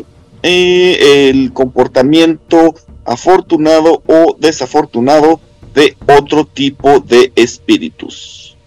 eh, 0.43 1.29
el 1.29 1.53
comportamiento 1.53 2.75
afortunado 3.05 4.03
o 4.05 4.35
desafortunado 4.37 5.39
de 5.73 5.95
otro 6.09 6.45
tipo 6.45 6.99
de 6.99 7.31
espíritus. 7.37 8.57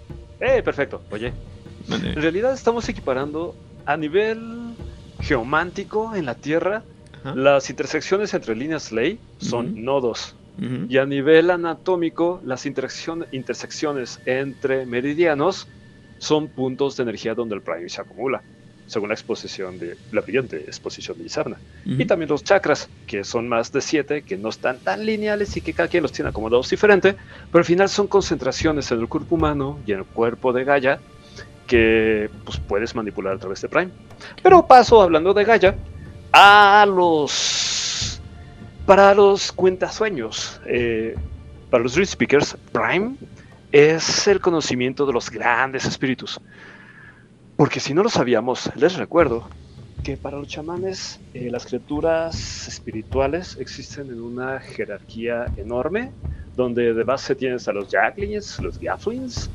Eh, 0.41 0.63
perfecto. 0.63 1.03
Oye, 1.11 1.35
en 1.91 2.23
realidad 2.23 2.55
estamos 2.55 2.89
equiparando 2.89 3.55
a 3.85 3.99
nivel 3.99 4.70
geomántico 5.23 6.15
en 6.15 6.27
la 6.27 6.35
Tierra. 6.35 6.83
Las 7.35 7.69
intersecciones 7.69 8.33
entre 8.35 8.57
líneas 8.57 8.93
ley 8.93 9.19
son 9.39 9.85
nodos. 9.85 10.35
Y 10.89 10.99
a 10.99 11.07
nivel 11.07 11.51
anatómico, 11.51 12.41
las 12.45 12.67
intersecciones 12.67 14.21
entre 14.27 14.85
meridianos 14.87 15.69
son 16.19 16.49
puntos 16.49 16.97
de 16.97 17.05
energía 17.05 17.35
donde 17.35 17.55
el 17.55 17.63
prime 17.63 17.89
se 17.89 18.01
acumula 18.01 18.43
según 18.91 19.09
la 19.11 19.15
exposición 19.15 19.79
de 19.79 19.97
la 20.11 20.21
brillante 20.21 20.57
exposición 20.57 21.17
de 21.17 21.25
Isarna. 21.25 21.59
Y 21.87 22.05
también 22.07 22.29
los 22.29 22.43
chakras, 22.43 22.89
que 23.07 23.23
son 23.23 23.49
más 23.49 23.71
de 23.71 23.81
siete, 23.81 24.23
que 24.23 24.37
no 24.37 24.49
están 24.49 24.81
tan 24.81 25.07
lineales 25.07 25.57
y 25.57 25.61
que 25.61 25.73
cada 25.73 25.89
quien 25.89 26.03
los 26.03 26.11
tiene 26.11 26.31
acomodados 26.31 26.69
diferente, 26.69 27.15
pero 27.53 27.61
al 27.61 27.65
final 27.65 27.89
son 27.89 28.09
concentraciones 28.09 28.91
en 28.91 28.99
el 28.99 29.09
cuerpo 29.09 29.37
humano 29.37 29.79
y 29.87 29.93
en 29.93 30.01
el 30.01 30.05
cuerpo 30.05 30.53
de 30.53 30.65
Gaia 30.65 31.01
que 31.71 32.29
pues, 32.45 32.59
puedes 32.59 32.97
manipular 32.97 33.35
a 33.35 33.39
través 33.39 33.63
de 33.63 33.69
Prime. 33.69 33.93
Pero 34.43 34.67
paso, 34.67 35.01
hablando 35.01 35.33
de 35.33 35.45
Gaia, 35.45 35.77
a 36.33 36.85
los... 36.87 38.21
Para 38.87 39.15
los 39.15 39.53
cuentasueños, 39.53 40.61
eh, 40.67 41.15
para 41.71 41.85
los 41.85 41.95
Dream 41.95 42.07
Speakers, 42.07 42.57
Prime 42.73 43.15
es 43.71 44.27
el 44.27 44.41
conocimiento 44.41 45.07
de 45.07 45.13
los 45.13 45.31
grandes 45.31 45.85
espíritus. 45.85 46.41
Porque 47.57 47.79
si 47.79 47.95
no 47.95 48.03
lo 48.03 48.09
sabíamos, 48.09 48.69
les 48.75 48.97
recuerdo 48.97 49.49
que 50.03 50.17
para 50.17 50.39
los 50.39 50.49
chamanes 50.49 51.21
eh, 51.35 51.51
las 51.53 51.67
criaturas 51.67 52.67
espirituales 52.67 53.57
existen 53.61 54.09
en 54.09 54.21
una 54.21 54.59
jerarquía 54.59 55.47
enorme, 55.57 56.11
donde 56.57 56.95
de 56.95 57.05
base 57.05 57.37
tienes 57.37 57.69
a 57.69 57.73
los 57.73 57.89
Jacklings, 57.89 58.59
los 58.59 58.81
Gafflings, 58.81 59.49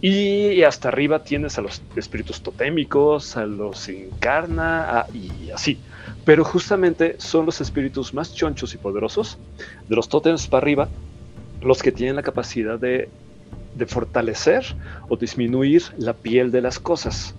y 0.00 0.62
hasta 0.62 0.88
arriba 0.88 1.24
tienes 1.24 1.56
a 1.58 1.62
los 1.62 1.80
espíritus 1.96 2.42
totémicos, 2.42 3.36
a 3.36 3.46
los 3.46 3.88
Incarna, 3.88 5.06
y 5.14 5.50
así. 5.50 5.78
Pero 6.24 6.44
justamente 6.44 7.16
son 7.18 7.46
los 7.46 7.60
espíritus 7.60 8.12
más 8.12 8.34
chonchos 8.34 8.74
y 8.74 8.78
poderosos, 8.78 9.38
de 9.88 9.96
los 9.96 10.08
tótems 10.08 10.46
para 10.46 10.62
arriba, 10.62 10.88
los 11.62 11.82
que 11.82 11.92
tienen 11.92 12.16
la 12.16 12.22
capacidad 12.22 12.78
de 12.78 13.08
fortalecer 13.86 14.64
o 15.08 15.16
disminuir 15.16 15.82
la 15.96 16.12
piel 16.12 16.50
de 16.50 16.60
las 16.60 16.78
cosas. 16.78 17.34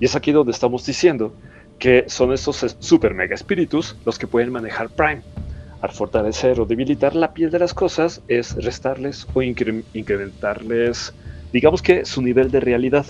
Y 0.00 0.06
es 0.06 0.16
aquí 0.16 0.32
donde 0.32 0.52
estamos 0.52 0.86
diciendo 0.86 1.34
que 1.78 2.04
son 2.08 2.32
estos 2.32 2.76
super 2.78 3.14
mega 3.14 3.34
espíritus 3.34 3.96
los 4.04 4.18
que 4.18 4.26
pueden 4.26 4.50
manejar 4.50 4.88
Prime. 4.88 5.22
Al 5.80 5.90
fortalecer 5.90 6.58
o 6.58 6.66
debilitar 6.66 7.14
la 7.14 7.32
piel 7.32 7.50
de 7.50 7.58
las 7.60 7.72
cosas 7.72 8.20
es 8.26 8.56
restarles 8.64 9.26
o 9.32 9.42
incrementarles, 9.42 11.12
digamos 11.52 11.82
que 11.82 12.04
su 12.04 12.22
nivel 12.22 12.50
de 12.50 12.60
realidad. 12.60 13.06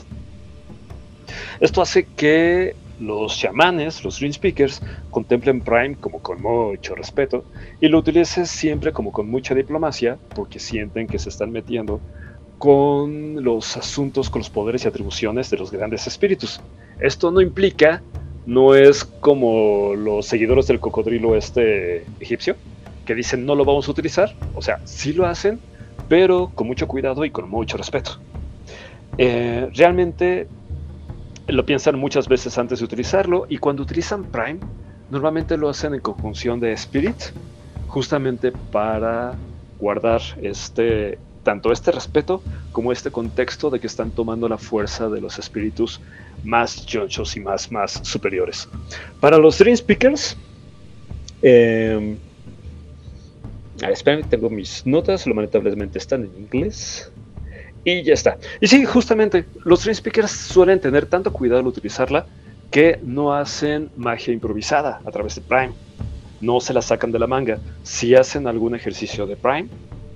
Esto 1.60 1.82
hace 1.82 2.04
que 2.04 2.74
los 3.00 3.38
chamanes, 3.38 4.04
los 4.04 4.18
Dream 4.18 4.32
Speakers, 4.32 4.82
contemplen 5.10 5.60
Prime 5.60 5.96
como 5.96 6.20
con 6.20 6.42
mucho 6.42 6.94
respeto 6.94 7.44
y 7.80 7.88
lo 7.88 7.98
utilicen 7.98 8.46
siempre 8.46 8.92
como 8.92 9.12
con 9.12 9.30
mucha 9.30 9.54
diplomacia 9.54 10.18
porque 10.34 10.58
sienten 10.58 11.06
que 11.06 11.18
se 11.18 11.28
están 11.28 11.50
metiendo 11.50 12.00
con 12.58 13.42
los 13.42 13.76
asuntos, 13.76 14.30
con 14.30 14.40
los 14.40 14.50
poderes 14.50 14.84
y 14.84 14.88
atribuciones 14.88 15.48
de 15.50 15.58
los 15.58 15.70
grandes 15.70 16.06
espíritus. 16.06 16.60
Esto 17.00 17.30
no 17.30 17.40
implica, 17.40 18.02
no 18.46 18.74
es 18.74 19.04
como 19.04 19.94
los 19.94 20.26
seguidores 20.26 20.66
del 20.66 20.80
cocodrilo 20.80 21.36
este 21.36 22.04
egipcio, 22.18 22.56
que 23.06 23.14
dicen 23.14 23.46
no 23.46 23.54
lo 23.54 23.64
vamos 23.64 23.86
a 23.86 23.92
utilizar, 23.92 24.34
o 24.54 24.62
sea, 24.62 24.80
sí 24.84 25.12
lo 25.12 25.24
hacen, 25.24 25.60
pero 26.08 26.50
con 26.54 26.66
mucho 26.66 26.86
cuidado 26.86 27.24
y 27.24 27.30
con 27.30 27.48
mucho 27.48 27.76
respeto. 27.76 28.18
Eh, 29.16 29.68
realmente 29.74 30.48
lo 31.48 31.64
piensan 31.64 31.98
muchas 31.98 32.28
veces 32.28 32.56
antes 32.58 32.78
de 32.78 32.84
utilizarlo 32.84 33.46
y 33.48 33.58
cuando 33.58 33.82
utilizan 33.82 34.24
Prime, 34.24 34.60
normalmente 35.10 35.56
lo 35.56 35.68
hacen 35.68 35.94
en 35.94 36.00
conjunción 36.00 36.60
de 36.60 36.72
Spirit, 36.72 37.16
justamente 37.88 38.52
para 38.52 39.34
guardar 39.78 40.20
este 40.42 41.18
tanto 41.42 41.72
este 41.72 41.92
respeto 41.92 42.42
como 42.72 42.92
este 42.92 43.10
contexto 43.10 43.70
de 43.70 43.80
que 43.80 43.86
están 43.86 44.10
tomando 44.10 44.48
la 44.48 44.58
fuerza 44.58 45.08
de 45.08 45.20
los 45.20 45.38
espíritus 45.38 45.98
más 46.44 46.84
chonchos 46.84 47.36
y 47.36 47.40
más, 47.40 47.72
más 47.72 48.00
superiores. 48.02 48.68
Para 49.18 49.38
los 49.38 49.56
Dream 49.56 49.76
Speakers, 49.76 50.36
eh, 51.40 52.18
esperen, 53.86 54.28
tengo 54.28 54.50
mis 54.50 54.84
notas, 54.86 55.26
lamentablemente 55.26 55.98
están 55.98 56.24
en 56.24 56.36
inglés. 56.36 57.10
Y 57.84 58.02
ya 58.02 58.14
está. 58.14 58.36
Y 58.60 58.66
sí, 58.66 58.84
justamente, 58.84 59.44
los 59.64 59.82
Dream 59.82 59.94
Speakers 59.94 60.30
suelen 60.30 60.80
tener 60.80 61.06
tanto 61.06 61.32
cuidado 61.32 61.60
al 61.60 61.66
utilizarla 61.66 62.26
que 62.70 62.98
no 63.02 63.32
hacen 63.32 63.90
magia 63.96 64.34
improvisada 64.34 65.00
a 65.04 65.10
través 65.10 65.36
de 65.36 65.40
Prime. 65.42 65.72
No 66.40 66.60
se 66.60 66.74
la 66.74 66.82
sacan 66.82 67.12
de 67.12 67.18
la 67.18 67.26
manga. 67.26 67.58
Si 67.82 68.14
hacen 68.14 68.46
algún 68.46 68.74
ejercicio 68.74 69.26
de 69.26 69.36
Prime, 69.36 69.68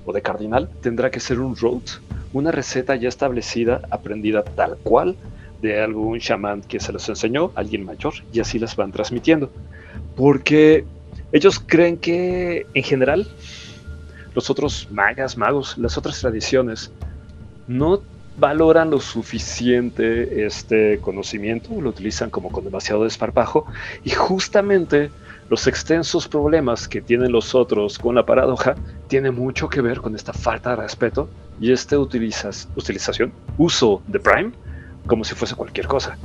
o 0.04 0.12
de 0.12 0.22
cardinal 0.22 0.68
tendrá 0.80 1.10
que 1.10 1.20
ser 1.20 1.40
un 1.40 1.56
road, 1.56 1.82
una 2.32 2.50
receta 2.50 2.96
ya 2.96 3.08
establecida, 3.08 3.82
aprendida 3.90 4.42
tal 4.42 4.76
cual 4.78 5.16
de 5.60 5.80
algún 5.80 6.18
chamán 6.18 6.62
que 6.62 6.80
se 6.80 6.92
los 6.92 7.08
enseñó, 7.08 7.52
alguien 7.54 7.84
mayor, 7.84 8.14
y 8.32 8.40
así 8.40 8.58
las 8.58 8.74
van 8.74 8.90
transmitiendo. 8.90 9.50
Porque 10.16 10.84
ellos 11.32 11.58
creen 11.58 11.96
que 11.96 12.66
en 12.74 12.82
general 12.82 13.26
los 14.34 14.50
otros 14.50 14.88
magas, 14.90 15.36
magos, 15.36 15.76
las 15.78 15.98
otras 15.98 16.20
tradiciones 16.20 16.92
no 17.66 18.02
valoran 18.38 18.90
lo 18.90 19.00
suficiente 19.00 20.46
este 20.46 20.98
conocimiento, 21.00 21.80
lo 21.80 21.90
utilizan 21.90 22.30
como 22.30 22.50
con 22.50 22.64
demasiado 22.64 23.04
desparpajo 23.04 23.66
y 24.04 24.10
justamente 24.10 25.10
los 25.50 25.66
extensos 25.66 26.28
problemas 26.28 26.88
que 26.88 27.02
tienen 27.02 27.30
los 27.30 27.54
otros 27.54 27.98
con 27.98 28.14
la 28.14 28.24
paradoja 28.24 28.74
tienen 29.08 29.34
mucho 29.34 29.68
que 29.68 29.82
ver 29.82 30.00
con 30.00 30.14
esta 30.14 30.32
falta 30.32 30.70
de 30.70 30.76
respeto 30.76 31.28
y 31.60 31.72
esta 31.72 31.98
utilización, 31.98 33.32
uso 33.58 34.02
de 34.06 34.18
Prime 34.18 34.52
como 35.06 35.24
si 35.24 35.34
fuese 35.34 35.54
cualquier 35.54 35.86
cosa. 35.86 36.16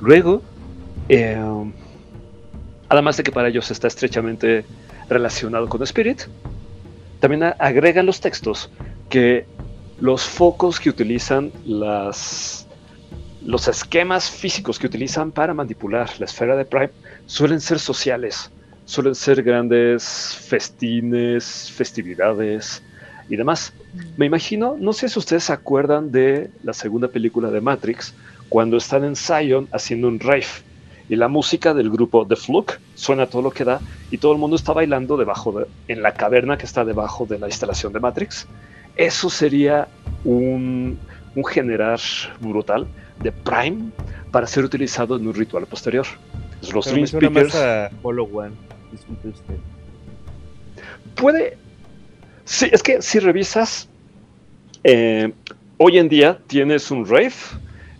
Luego, 0.00 0.42
em, 1.08 1.72
además 2.90 3.16
de 3.16 3.22
que 3.22 3.32
para 3.32 3.48
ellos 3.48 3.70
está 3.70 3.86
estrechamente 3.86 4.66
relacionado 5.08 5.68
con 5.68 5.82
Spirit, 5.84 6.22
también 7.20 7.54
agregan 7.58 8.04
los 8.04 8.20
textos 8.20 8.68
que 9.08 9.46
los 10.00 10.24
focos 10.24 10.80
que 10.80 10.90
utilizan 10.90 11.52
las 11.64 12.66
los 13.42 13.68
esquemas 13.68 14.30
físicos 14.30 14.78
que 14.78 14.86
utilizan 14.86 15.32
para 15.32 15.54
manipular 15.54 16.10
la 16.18 16.26
esfera 16.26 16.56
de 16.56 16.66
Prime 16.66 16.90
suelen 17.24 17.60
ser 17.60 17.78
sociales, 17.78 18.50
suelen 18.84 19.14
ser 19.14 19.42
grandes 19.42 20.36
festines, 20.46 21.72
festividades 21.74 22.82
y 23.30 23.36
demás. 23.36 23.72
Me 24.18 24.26
imagino, 24.26 24.76
no 24.78 24.92
sé 24.92 25.08
si 25.08 25.18
ustedes 25.18 25.44
se 25.44 25.52
acuerdan 25.52 26.12
de 26.12 26.50
la 26.64 26.74
segunda 26.74 27.08
película 27.08 27.50
de 27.50 27.62
Matrix, 27.62 28.14
cuando 28.50 28.76
están 28.76 29.04
en 29.04 29.16
Zion 29.16 29.68
haciendo 29.72 30.08
un 30.08 30.20
rave 30.20 30.46
y 31.10 31.16
la 31.16 31.26
música 31.26 31.74
del 31.74 31.90
grupo 31.90 32.24
The 32.24 32.36
Fluke 32.36 32.78
suena 32.94 33.26
todo 33.26 33.42
lo 33.42 33.50
que 33.50 33.64
da 33.64 33.80
y 34.12 34.18
todo 34.18 34.32
el 34.32 34.38
mundo 34.38 34.54
está 34.54 34.72
bailando 34.72 35.16
debajo 35.16 35.50
de, 35.50 35.66
en 35.88 36.02
la 36.02 36.14
caverna 36.14 36.56
que 36.56 36.66
está 36.66 36.84
debajo 36.84 37.26
de 37.26 37.36
la 37.36 37.48
instalación 37.48 37.92
de 37.92 37.98
Matrix. 37.98 38.46
Eso 38.94 39.28
sería 39.28 39.88
un, 40.24 40.96
un 41.34 41.44
generar 41.44 41.98
brutal 42.38 42.86
de 43.20 43.32
Prime 43.32 43.90
para 44.30 44.46
ser 44.46 44.62
utilizado 44.62 45.16
en 45.16 45.26
un 45.26 45.34
ritual 45.34 45.66
posterior. 45.66 46.06
Los 46.72 46.86
Dream 46.86 47.08
Speakers 47.08 47.56
a 47.56 47.90
One. 48.04 48.52
Disculpe 48.92 49.28
usted. 49.30 49.56
puede. 51.16 51.58
Sí, 52.44 52.68
es 52.70 52.84
que 52.84 53.02
si 53.02 53.18
revisas, 53.18 53.88
eh, 54.84 55.32
hoy 55.76 55.98
en 55.98 56.08
día 56.08 56.38
tienes 56.46 56.88
un 56.92 57.04
rave 57.04 57.32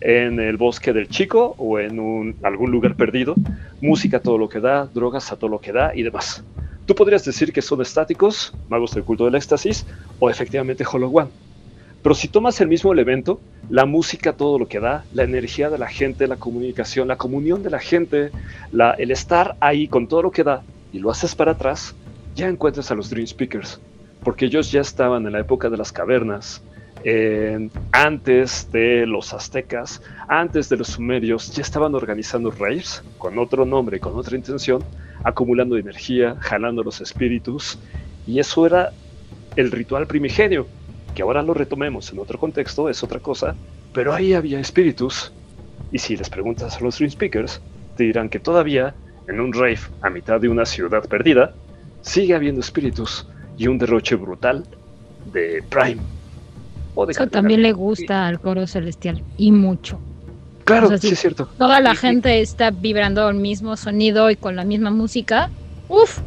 en 0.01 0.39
el 0.39 0.57
bosque 0.57 0.93
del 0.93 1.07
chico 1.07 1.55
o 1.57 1.79
en 1.79 2.35
algún 2.43 2.71
lugar 2.71 2.95
perdido, 2.95 3.35
música 3.81 4.19
todo 4.19 4.37
lo 4.37 4.49
que 4.49 4.59
da, 4.59 4.87
drogas 4.93 5.31
a 5.31 5.37
todo 5.37 5.49
lo 5.49 5.61
que 5.61 5.71
da 5.71 5.95
y 5.95 6.03
demás. 6.03 6.43
Tú 6.85 6.95
podrías 6.95 7.23
decir 7.23 7.53
que 7.53 7.61
son 7.61 7.81
estáticos, 7.81 8.53
magos 8.67 8.93
del 8.93 9.03
culto 9.03 9.25
del 9.25 9.35
éxtasis, 9.35 9.85
o 10.19 10.29
efectivamente 10.29 10.83
Hollow 10.91 11.15
One. 11.15 11.29
Pero 12.01 12.15
si 12.15 12.27
tomas 12.27 12.59
el 12.59 12.67
mismo 12.67 12.91
elemento, 12.91 13.39
la 13.69 13.85
música, 13.85 14.33
todo 14.33 14.57
lo 14.57 14.67
que 14.67 14.79
da, 14.79 15.05
la 15.13 15.23
energía 15.23 15.69
de 15.69 15.77
la 15.77 15.87
gente, 15.87 16.27
la 16.27 16.37
comunicación, 16.37 17.07
la 17.07 17.17
comunión 17.17 17.61
de 17.61 17.69
la 17.69 17.79
gente, 17.79 18.31
el 18.97 19.11
estar 19.11 19.55
ahí 19.59 19.87
con 19.87 20.07
todo 20.07 20.23
lo 20.23 20.31
que 20.31 20.43
da, 20.43 20.63
y 20.91 20.97
lo 20.97 21.11
haces 21.11 21.35
para 21.35 21.51
atrás, 21.51 21.95
ya 22.35 22.47
encuentras 22.49 22.89
a 22.89 22.95
los 22.95 23.11
Dream 23.11 23.27
Speakers, 23.27 23.79
porque 24.23 24.45
ellos 24.45 24.71
ya 24.71 24.81
estaban 24.81 25.27
en 25.27 25.33
la 25.33 25.39
época 25.39 25.69
de 25.69 25.77
las 25.77 25.91
cavernas, 25.91 26.63
antes 27.91 28.71
de 28.71 29.05
los 29.07 29.33
aztecas, 29.33 30.01
antes 30.27 30.69
de 30.69 30.77
los 30.77 30.89
sumerios, 30.89 31.51
ya 31.55 31.61
estaban 31.61 31.95
organizando 31.95 32.51
raves 32.51 33.03
con 33.17 33.39
otro 33.39 33.65
nombre, 33.65 33.99
con 33.99 34.15
otra 34.15 34.37
intención, 34.37 34.83
acumulando 35.23 35.77
energía, 35.77 36.35
jalando 36.39 36.83
los 36.83 37.01
espíritus, 37.01 37.79
y 38.27 38.39
eso 38.39 38.65
era 38.65 38.91
el 39.55 39.71
ritual 39.71 40.07
primigenio, 40.07 40.67
que 41.15 41.23
ahora 41.23 41.41
lo 41.41 41.53
retomemos 41.53 42.11
en 42.11 42.19
otro 42.19 42.39
contexto, 42.39 42.89
es 42.89 43.03
otra 43.03 43.19
cosa, 43.19 43.55
pero 43.93 44.13
ahí 44.13 44.33
había 44.33 44.59
espíritus, 44.59 45.31
y 45.91 45.97
si 45.97 46.15
les 46.15 46.29
preguntas 46.29 46.77
a 46.77 46.79
los 46.81 46.97
Dream 46.97 47.11
Speakers, 47.11 47.61
te 47.97 48.03
dirán 48.03 48.29
que 48.29 48.39
todavía, 48.39 48.93
en 49.27 49.39
un 49.39 49.53
rave 49.53 49.79
a 50.01 50.09
mitad 50.09 50.39
de 50.39 50.49
una 50.49 50.65
ciudad 50.65 51.07
perdida, 51.07 51.53
sigue 52.01 52.33
habiendo 52.33 52.61
espíritus 52.61 53.27
y 53.57 53.67
un 53.67 53.77
derroche 53.77 54.15
brutal 54.15 54.63
de 55.33 55.63
Prime. 55.69 56.01
O 56.93 57.05
de 57.05 57.11
Eso 57.11 57.27
también 57.27 57.61
le 57.61 57.71
gusta 57.73 58.27
al 58.27 58.39
coro 58.39 58.67
celestial 58.67 59.23
y 59.37 59.51
mucho. 59.51 60.01
Claro, 60.65 60.85
o 60.87 60.89
sea, 60.89 60.97
sí. 60.97 61.07
sí 61.07 61.13
es 61.13 61.19
cierto. 61.19 61.49
Toda 61.57 61.79
la 61.79 61.91
Y- 61.91 61.93
y- 61.93 61.97
gente 61.97 62.41
está 62.41 62.71
vibrando 62.71 63.27
el 63.29 63.35
mismo 63.35 63.75
sonido 63.77 64.29
y 64.29 64.35
con 64.35 64.55
la 64.55 64.63
misma 64.63 64.91
música. 64.91 65.51
Uf, 65.87 66.19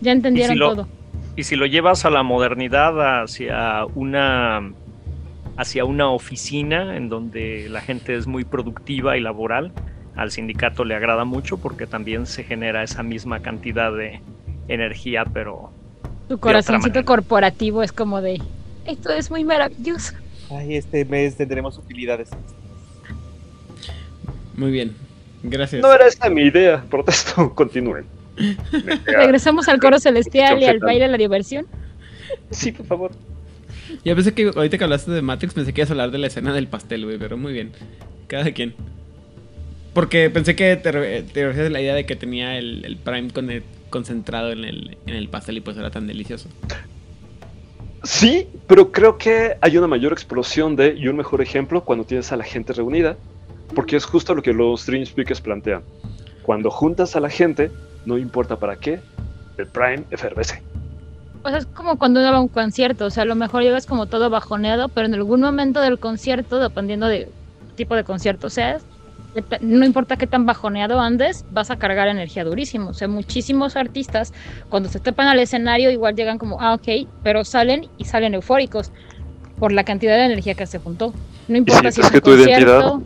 ya 0.00 0.12
entendieron 0.12 0.58
lo- 0.58 0.70
todo. 0.74 0.88
Y 1.34 1.44
si 1.44 1.56
lo 1.56 1.64
llevas 1.66 2.04
a 2.04 2.10
la 2.10 2.22
modernidad, 2.22 3.22
hacia 3.22 3.86
una 3.94 4.60
hacia 5.56 5.84
una 5.84 6.10
oficina 6.10 6.96
en 6.96 7.08
donde 7.08 7.66
la 7.68 7.82
gente 7.82 8.16
es 8.16 8.26
muy 8.26 8.44
productiva 8.44 9.16
y 9.16 9.20
laboral, 9.20 9.72
al 10.14 10.30
sindicato 10.30 10.84
le 10.84 10.94
agrada 10.94 11.24
mucho 11.24 11.58
porque 11.58 11.86
también 11.86 12.26
se 12.26 12.42
genera 12.44 12.82
esa 12.82 13.02
misma 13.02 13.40
cantidad 13.40 13.92
de 13.94 14.22
energía, 14.66 15.26
pero 15.32 15.74
Tu 16.26 16.38
corazoncito 16.38 17.04
corporativo 17.04 17.82
es 17.82 17.92
como 17.92 18.20
de, 18.22 18.40
esto 18.86 19.10
es 19.10 19.30
muy 19.30 19.44
maravilloso. 19.44 20.14
Ay, 20.50 20.76
este 20.76 21.04
mes 21.04 21.36
tendremos 21.36 21.78
utilidades. 21.78 22.28
Muy 24.56 24.70
bien. 24.70 24.94
Gracias. 25.42 25.82
No 25.82 25.92
era 25.92 26.06
esa 26.06 26.28
mi 26.28 26.42
idea, 26.42 26.84
protesto, 26.90 27.54
continúen. 27.54 28.04
Regresamos 29.06 29.68
al 29.68 29.78
coro 29.80 29.98
celestial 29.98 30.60
y 30.62 30.64
al 30.64 30.78
baile 30.78 31.04
de 31.06 31.10
la 31.10 31.18
diversión. 31.18 31.66
Sí, 32.50 32.72
por 32.72 32.86
favor. 32.86 33.10
Yo 34.04 34.14
pensé 34.14 34.32
que 34.32 34.50
ahorita 34.54 34.78
que 34.78 34.84
hablaste 34.84 35.10
de 35.10 35.20
Matrix 35.22 35.52
pensé 35.54 35.72
que 35.74 35.80
ibas 35.82 35.90
a 35.90 35.92
hablar 35.94 36.10
de 36.10 36.18
la 36.18 36.28
escena 36.28 36.52
del 36.54 36.66
pastel, 36.66 37.04
güey, 37.04 37.18
pero 37.18 37.36
muy 37.36 37.52
bien. 37.52 37.72
Cada 38.26 38.50
quien. 38.52 38.74
Porque 39.92 40.30
pensé 40.30 40.56
que 40.56 40.76
te, 40.76 40.90
te 40.92 41.46
refieres 41.46 41.66
a 41.66 41.70
la 41.70 41.80
idea 41.80 41.94
de 41.94 42.06
que 42.06 42.16
tenía 42.16 42.56
el, 42.56 42.84
el 42.86 42.96
Prime 42.96 43.30
con 43.30 43.50
el- 43.50 43.62
concentrado 43.90 44.50
en 44.52 44.64
el, 44.64 44.96
en 45.06 45.14
el 45.14 45.28
pastel 45.28 45.58
y 45.58 45.60
pues 45.60 45.76
era 45.76 45.90
tan 45.90 46.06
delicioso. 46.06 46.48
Sí, 48.04 48.48
pero 48.66 48.90
creo 48.90 49.16
que 49.16 49.56
hay 49.60 49.76
una 49.76 49.86
mayor 49.86 50.12
explosión 50.12 50.74
de, 50.74 50.94
y 50.94 51.06
un 51.08 51.16
mejor 51.16 51.40
ejemplo, 51.40 51.84
cuando 51.84 52.04
tienes 52.04 52.32
a 52.32 52.36
la 52.36 52.44
gente 52.44 52.72
reunida, 52.72 53.16
porque 53.74 53.96
es 53.96 54.04
justo 54.04 54.34
lo 54.34 54.42
que 54.42 54.52
los 54.52 54.84
Dream 54.86 55.06
Speakers 55.06 55.40
plantean. 55.40 55.82
Cuando 56.42 56.70
juntas 56.70 57.14
a 57.14 57.20
la 57.20 57.30
gente, 57.30 57.70
no 58.04 58.18
importa 58.18 58.56
para 58.56 58.76
qué, 58.76 59.00
el 59.56 59.66
Prime 59.66 60.04
efervece. 60.10 60.62
O 61.44 61.48
sea, 61.48 61.58
es 61.58 61.66
como 61.66 61.96
cuando 61.96 62.20
uno 62.20 62.30
va 62.30 62.38
a 62.38 62.40
un 62.40 62.48
concierto, 62.48 63.06
o 63.06 63.10
sea, 63.10 63.22
a 63.22 63.26
lo 63.26 63.34
mejor 63.34 63.62
llegas 63.62 63.86
como 63.86 64.06
todo 64.06 64.30
bajoneado, 64.30 64.88
pero 64.88 65.06
en 65.06 65.14
algún 65.14 65.40
momento 65.40 65.80
del 65.80 65.98
concierto, 65.98 66.58
dependiendo 66.58 67.06
de 67.06 67.28
tipo 67.76 67.94
de 67.94 68.04
concierto 68.04 68.50
seas, 68.50 68.84
no 69.60 69.84
importa 69.86 70.16
qué 70.16 70.26
tan 70.26 70.44
bajoneado 70.46 71.00
andes, 71.00 71.44
vas 71.50 71.70
a 71.70 71.78
cargar 71.78 72.08
energía 72.08 72.44
durísimo. 72.44 72.90
O 72.90 72.94
sea, 72.94 73.08
muchísimos 73.08 73.76
artistas, 73.76 74.32
cuando 74.68 74.88
se 74.88 75.00
trepan 75.00 75.28
al 75.28 75.38
escenario, 75.38 75.90
igual 75.90 76.14
llegan 76.14 76.38
como, 76.38 76.60
ah, 76.60 76.74
ok, 76.74 77.08
pero 77.22 77.44
salen 77.44 77.88
y 77.98 78.04
salen 78.04 78.34
eufóricos 78.34 78.92
por 79.58 79.72
la 79.72 79.84
cantidad 79.84 80.16
de 80.16 80.26
energía 80.26 80.54
que 80.54 80.66
se 80.66 80.78
juntó. 80.78 81.14
No 81.48 81.56
importa 81.56 81.90
si 81.92 82.00
es 82.00 82.10
que 82.10 82.20
tu 82.20 82.30
identidad- 82.34 82.80
concierto, 82.82 83.02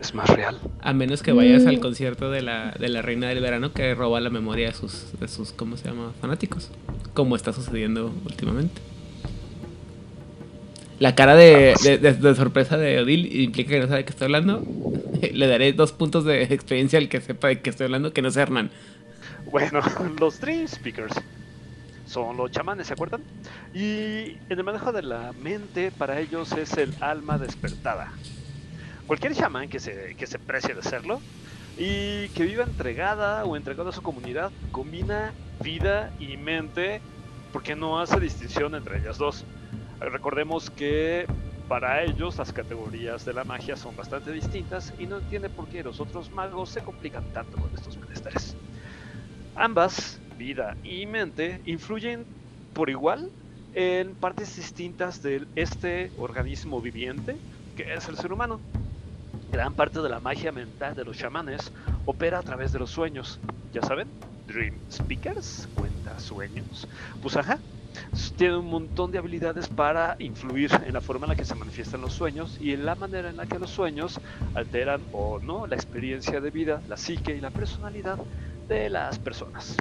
Es 0.00 0.14
más 0.14 0.28
real. 0.28 0.58
A 0.82 0.92
menos 0.92 1.22
que 1.22 1.32
vayas 1.32 1.64
Mm. 1.64 1.68
al 1.68 1.80
concierto 1.80 2.30
de 2.30 2.42
la, 2.42 2.72
de 2.78 2.88
la 2.90 3.00
Reina 3.00 3.28
del 3.28 3.40
Verano 3.40 3.72
que 3.72 3.94
roba 3.94 4.20
la 4.20 4.28
memoria 4.28 4.66
de 4.68 4.74
sus, 4.74 5.18
de 5.18 5.26
sus, 5.26 5.52
¿cómo 5.52 5.76
se 5.78 5.88
llama? 5.88 6.12
Fanáticos. 6.20 6.70
Como 7.14 7.34
está 7.34 7.52
sucediendo 7.54 8.12
últimamente. 8.26 8.80
La 10.98 11.14
cara 11.14 11.36
de, 11.36 11.74
sorpresa 12.36 12.78
de 12.78 13.00
Odil 13.00 13.40
implica 13.42 13.70
que 13.70 13.80
no 13.80 13.86
sabe 13.86 13.98
de 13.98 14.04
qué 14.04 14.10
estoy 14.10 14.26
hablando. 14.26 14.64
Le 15.32 15.46
daré 15.46 15.72
dos 15.72 15.92
puntos 15.92 16.24
de 16.24 16.42
experiencia 16.44 16.98
al 16.98 17.08
que 17.08 17.20
sepa 17.20 17.48
de 17.48 17.60
qué 17.60 17.70
estoy 17.70 17.84
hablando, 17.84 18.12
que 18.12 18.22
no 18.22 18.30
sea 18.30 18.44
Hernán. 18.44 18.70
Bueno, 19.50 19.80
los 20.20 20.40
Dream 20.40 20.66
Speakers 20.66 21.14
son 22.06 22.36
los 22.36 22.50
chamanes, 22.50 22.86
¿se 22.86 22.94
acuerdan? 22.94 23.22
Y 23.74 24.38
en 24.48 24.58
el 24.58 24.64
manejo 24.64 24.92
de 24.92 25.02
la 25.02 25.32
mente, 25.42 25.90
para 25.90 26.20
ellos 26.20 26.52
es 26.52 26.76
el 26.78 26.94
alma 27.00 27.36
despertada. 27.36 28.12
Cualquier 29.06 29.34
chamán 29.34 29.68
que 29.68 29.80
se, 29.80 30.14
que 30.16 30.26
se 30.26 30.38
precie 30.38 30.74
de 30.74 30.82
serlo 30.82 31.20
y 31.78 32.28
que 32.30 32.44
viva 32.44 32.64
entregada 32.64 33.44
o 33.44 33.56
entregado 33.56 33.90
a 33.90 33.92
su 33.92 34.02
comunidad, 34.02 34.50
combina 34.72 35.32
vida 35.62 36.12
y 36.18 36.36
mente 36.36 37.00
porque 37.52 37.76
no 37.76 38.00
hace 38.00 38.18
distinción 38.18 38.74
entre 38.74 38.98
ellas 38.98 39.18
dos. 39.18 39.44
Recordemos 40.00 40.70
que 40.70 41.26
para 41.68 42.02
ellos 42.04 42.38
las 42.38 42.52
categorías 42.52 43.24
de 43.24 43.32
la 43.32 43.44
magia 43.44 43.76
son 43.76 43.96
bastante 43.96 44.30
distintas 44.32 44.94
y 44.98 45.06
no 45.06 45.18
entiende 45.18 45.50
por 45.50 45.68
qué 45.68 45.82
los 45.82 46.00
otros 46.00 46.30
magos 46.30 46.70
se 46.70 46.82
complican 46.82 47.32
tanto 47.32 47.58
con 47.58 47.74
estos 47.74 47.98
menesteres. 47.98 48.56
Ambas, 49.54 50.22
vida 50.36 50.76
y 50.82 51.06
mente, 51.06 51.62
influyen 51.64 52.28
por 52.72 52.90
igual 52.90 53.32
en 53.72 54.16
partes 54.16 54.54
distintas 54.56 55.22
de 55.22 55.46
este 55.54 56.12
organismo 56.16 56.80
viviente 56.80 57.42
que 57.74 57.94
es 57.94 58.08
el 58.08 58.16
ser 58.16 58.32
humano. 58.32 58.62
Gran 59.48 59.74
parte 59.74 60.00
de 60.00 60.08
la 60.08 60.20
magia 60.20 60.52
mental 60.52 60.94
de 60.94 61.04
los 61.04 61.16
chamanes 61.16 61.72
opera 62.04 62.38
a 62.38 62.42
través 62.42 62.72
de 62.72 62.78
los 62.78 62.90
sueños. 62.90 63.40
¿Ya 63.72 63.82
saben? 63.82 64.12
Dream 64.46 64.80
Speakers, 64.90 65.68
cuenta 65.74 66.18
sueños. 66.18 66.86
Pues 67.20 67.36
ajá, 67.36 67.64
tiene 68.36 68.56
un 68.56 68.66
montón 68.66 69.10
de 69.10 69.18
habilidades 69.18 69.68
para 69.68 70.16
influir 70.18 70.70
en 70.84 70.92
la 70.92 71.00
forma 71.00 71.26
en 71.26 71.30
la 71.30 71.36
que 71.36 71.44
se 71.44 71.54
manifiestan 71.54 72.00
los 72.00 72.12
sueños 72.14 72.56
y 72.60 72.72
en 72.72 72.84
la 72.84 72.94
manera 72.94 73.30
en 73.30 73.36
la 73.36 73.46
que 73.46 73.58
los 73.58 73.70
sueños 73.70 74.20
alteran 74.54 75.06
o 75.10 75.38
no 75.40 75.66
la 75.66 75.76
experiencia 75.76 76.40
de 76.40 76.50
vida, 76.50 76.82
la 76.86 76.96
psique 76.96 77.34
y 77.34 77.40
la 77.40 77.50
personalidad 77.50 78.18
de 78.68 78.90
las 78.90 79.18
personas. 79.18 79.76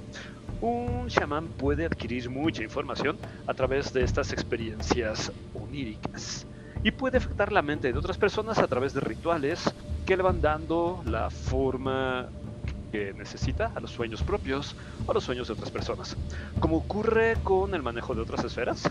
Un 0.60 1.08
chamán 1.10 1.50
puede 1.50 1.86
adquirir 1.86 2.30
mucha 2.30 2.64
información 2.64 3.20
a 3.46 3.54
través 3.54 3.92
de 3.92 4.04
estas 4.04 4.32
experiencias 4.32 5.32
oníricas 5.52 6.48
y 6.82 6.92
puede 6.92 7.18
afectar 7.18 7.52
la 7.52 7.62
mente 7.62 7.92
de 7.92 7.98
otras 8.00 8.18
personas 8.18 8.60
a 8.60 8.68
través 8.68 8.94
de 8.94 9.02
rituales 9.02 9.64
que 10.06 10.16
le 10.16 10.24
van 10.24 10.40
dando 10.40 11.02
la 11.06 11.30
forma 11.30 12.32
necesita 13.16 13.72
a 13.76 13.80
los 13.80 13.92
sueños 13.92 14.24
propios 14.24 14.76
o 15.06 15.12
a 15.12 15.14
los 15.14 15.24
sueños 15.24 15.48
de 15.48 15.54
otras 15.54 15.72
personas. 15.72 16.18
Como 16.60 16.78
ocurre 16.78 17.38
con 17.44 17.74
el 17.76 17.82
manejo 17.82 18.16
de 18.16 18.22
otras 18.22 18.44
esferas, 18.44 18.90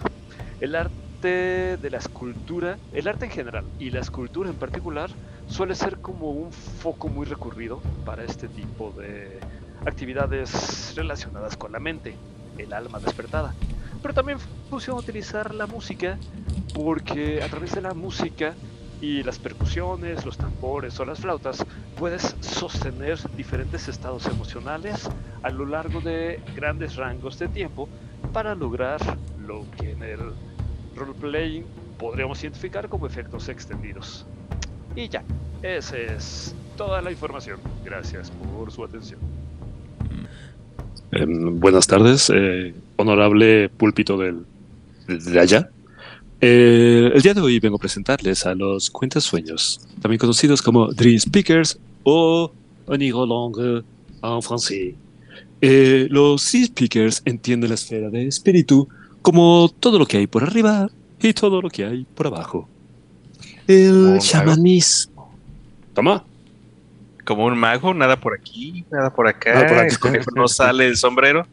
el 0.60 0.74
arte 0.74 1.04
arte 1.24 1.78
de 1.78 1.90
la 1.90 1.98
escultura, 1.98 2.76
el 2.92 3.08
arte 3.08 3.24
en 3.24 3.30
general 3.30 3.64
y 3.78 3.88
la 3.88 4.00
escultura 4.00 4.50
en 4.50 4.56
particular, 4.56 5.08
suele 5.48 5.74
ser 5.74 5.96
como 5.98 6.30
un 6.30 6.52
foco 6.52 7.08
muy 7.08 7.24
recurrido 7.24 7.80
para 8.04 8.24
este 8.24 8.46
tipo 8.46 8.92
de 8.92 9.40
actividades 9.86 10.92
relacionadas 10.94 11.56
con 11.56 11.72
la 11.72 11.80
mente, 11.80 12.14
el 12.58 12.74
alma 12.74 12.98
despertada. 12.98 13.54
Pero 14.02 14.12
también 14.12 14.38
funciona 14.68 15.00
utilizar 15.00 15.54
la 15.54 15.66
música 15.66 16.18
porque 16.74 17.42
a 17.42 17.48
través 17.48 17.74
de 17.74 17.80
la 17.80 17.94
música 17.94 18.54
y 19.04 19.22
las 19.22 19.38
percusiones, 19.38 20.24
los 20.24 20.38
tambores 20.38 20.98
o 20.98 21.04
las 21.04 21.20
flautas, 21.20 21.64
puedes 21.98 22.34
sostener 22.40 23.18
diferentes 23.36 23.86
estados 23.86 24.24
emocionales 24.26 25.10
a 25.42 25.50
lo 25.50 25.66
largo 25.66 26.00
de 26.00 26.40
grandes 26.56 26.96
rangos 26.96 27.38
de 27.38 27.48
tiempo 27.48 27.86
para 28.32 28.54
lograr 28.54 29.00
lo 29.46 29.66
que 29.76 29.90
en 29.90 30.02
el 30.02 30.20
roleplaying 30.96 31.64
podríamos 31.98 32.42
identificar 32.42 32.88
como 32.88 33.06
efectos 33.06 33.50
extendidos. 33.50 34.24
Y 34.96 35.08
ya, 35.10 35.22
esa 35.62 35.98
es 35.98 36.54
toda 36.78 37.02
la 37.02 37.10
información. 37.10 37.60
Gracias 37.84 38.30
por 38.30 38.72
su 38.72 38.84
atención. 38.84 39.20
Em, 41.12 41.60
buenas 41.60 41.86
tardes, 41.86 42.32
eh, 42.34 42.74
honorable 42.96 43.68
púlpito 43.68 44.16
del, 44.16 44.46
de 45.06 45.40
allá. 45.40 45.68
Eh, 46.46 47.10
el 47.14 47.22
día 47.22 47.32
de 47.32 47.40
hoy 47.40 47.58
vengo 47.58 47.76
a 47.76 47.78
presentarles 47.78 48.44
a 48.44 48.54
los 48.54 48.90
cuentasueños, 48.90 49.80
también 50.02 50.18
conocidos 50.18 50.60
como 50.60 50.92
Dream 50.92 51.18
Speakers 51.18 51.78
o 52.02 52.52
Onigo 52.84 53.24
Langue 53.24 53.82
en 54.22 54.42
francés. 54.42 54.94
Eh, 55.62 56.06
los 56.10 56.42
Sea 56.42 56.66
Speakers 56.66 57.22
entienden 57.24 57.70
la 57.70 57.76
esfera 57.76 58.10
de 58.10 58.26
espíritu 58.26 58.86
como 59.22 59.70
todo 59.80 59.98
lo 59.98 60.04
que 60.04 60.18
hay 60.18 60.26
por 60.26 60.42
arriba 60.42 60.90
y 61.18 61.32
todo 61.32 61.62
lo 61.62 61.70
que 61.70 61.86
hay 61.86 62.06
por 62.14 62.26
abajo. 62.26 62.68
El 63.66 64.18
chamanismo. 64.18 65.34
Toma. 65.94 66.26
Como 67.24 67.46
un 67.46 67.56
mago, 67.56 67.94
nada 67.94 68.20
por 68.20 68.34
aquí, 68.34 68.84
nada 68.90 69.14
por 69.14 69.28
acá. 69.28 69.54
Nada 69.54 69.66
por 69.66 69.78
acá. 69.78 69.86
El 69.86 69.98
conejo 69.98 70.30
no 70.36 70.46
sale 70.46 70.84
del 70.84 70.98
sombrero. 70.98 71.46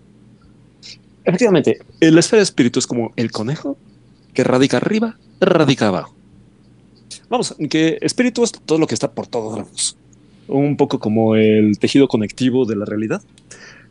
Efectivamente, 1.23 1.79
eh, 2.01 2.11
la 2.11 2.19
esfera 2.19 2.39
de 2.39 2.43
espíritu 2.43 2.79
es 2.79 2.87
como 2.87 3.13
el 3.15 3.31
conejo 3.31 3.77
que 4.33 4.43
radica 4.43 4.77
arriba, 4.77 5.17
radica 5.39 5.87
abajo. 5.87 6.15
Vamos, 7.29 7.55
que 7.69 7.97
espíritu 8.01 8.43
es 8.43 8.51
todo 8.51 8.77
lo 8.77 8.87
que 8.87 8.93
está 8.93 9.11
por 9.11 9.27
todos 9.27 9.57
lados. 9.57 9.97
Un 10.47 10.75
poco 10.75 10.99
como 10.99 11.35
el 11.35 11.77
tejido 11.79 12.07
conectivo 12.07 12.65
de 12.65 12.75
la 12.75 12.85
realidad. 12.85 13.21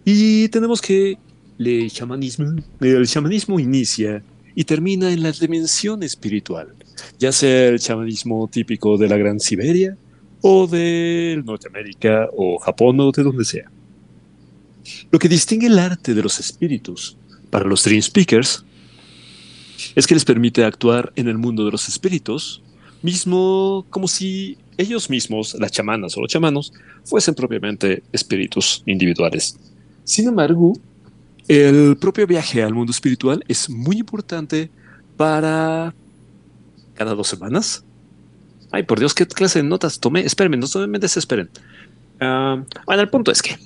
Y 0.05 0.48
tenemos 0.48 0.81
que 0.81 1.18
el 1.59 1.90
chamanismo, 1.90 2.55
el 2.81 3.07
chamanismo 3.07 3.61
inicia 3.61 4.22
y 4.55 4.64
termina 4.64 5.11
en 5.12 5.22
la 5.22 5.33
dimensión 5.33 6.03
espiritual, 6.03 6.74
ya 7.18 7.33
sea 7.33 7.68
el 7.68 7.79
chamanismo 7.79 8.48
típico 8.48 8.96
de 8.96 9.09
la 9.09 9.16
Gran 9.16 9.40
Siberia 9.40 9.96
o 10.40 10.66
de 10.66 11.40
Norteamérica 11.44 12.29
o 12.37 12.59
Japón 12.59 12.98
o 13.00 13.12
de 13.12 13.22
donde 13.22 13.44
sea. 13.44 13.70
Lo 15.11 15.18
que 15.18 15.29
distingue 15.29 15.66
el 15.66 15.79
arte 15.79 16.14
de 16.14 16.22
los 16.22 16.40
espíritus 16.40 17.16
para 17.50 17.66
los 17.66 17.85
Dream 17.85 18.03
Speakers 18.03 18.64
es 19.94 20.06
que 20.06 20.14
les 20.14 20.24
permite 20.24 20.64
actuar 20.64 21.12
en 21.16 21.28
el 21.28 21.38
mundo 21.38 21.64
de 21.64 21.70
los 21.70 21.88
espíritus, 21.88 22.62
mismo 23.02 23.86
como 23.90 24.08
si 24.08 24.58
ellos 24.76 25.10
mismos, 25.10 25.54
las 25.58 25.72
chamanas 25.72 26.16
o 26.16 26.20
los 26.20 26.30
chamanos, 26.30 26.72
fuesen 27.04 27.34
propiamente 27.34 28.02
espíritus 28.12 28.82
individuales. 28.86 29.58
Sin 30.04 30.28
embargo, 30.28 30.74
el 31.48 31.96
propio 31.98 32.26
viaje 32.26 32.62
al 32.62 32.74
mundo 32.74 32.90
espiritual 32.90 33.44
es 33.48 33.68
muy 33.68 33.98
importante 33.98 34.70
para 35.16 35.94
cada 36.94 37.14
dos 37.14 37.28
semanas. 37.28 37.84
Ay, 38.70 38.84
por 38.84 38.98
Dios, 38.98 39.14
¿qué 39.14 39.26
clase 39.26 39.62
de 39.62 39.68
notas 39.68 39.98
tomé? 39.98 40.20
Espérenme, 40.20 40.56
no 40.56 40.86
me 40.86 40.98
desesperen. 40.98 41.50
Ah, 42.20 42.62
bueno, 42.86 43.02
el 43.02 43.08
punto 43.08 43.32
es 43.32 43.42
que 43.42 43.58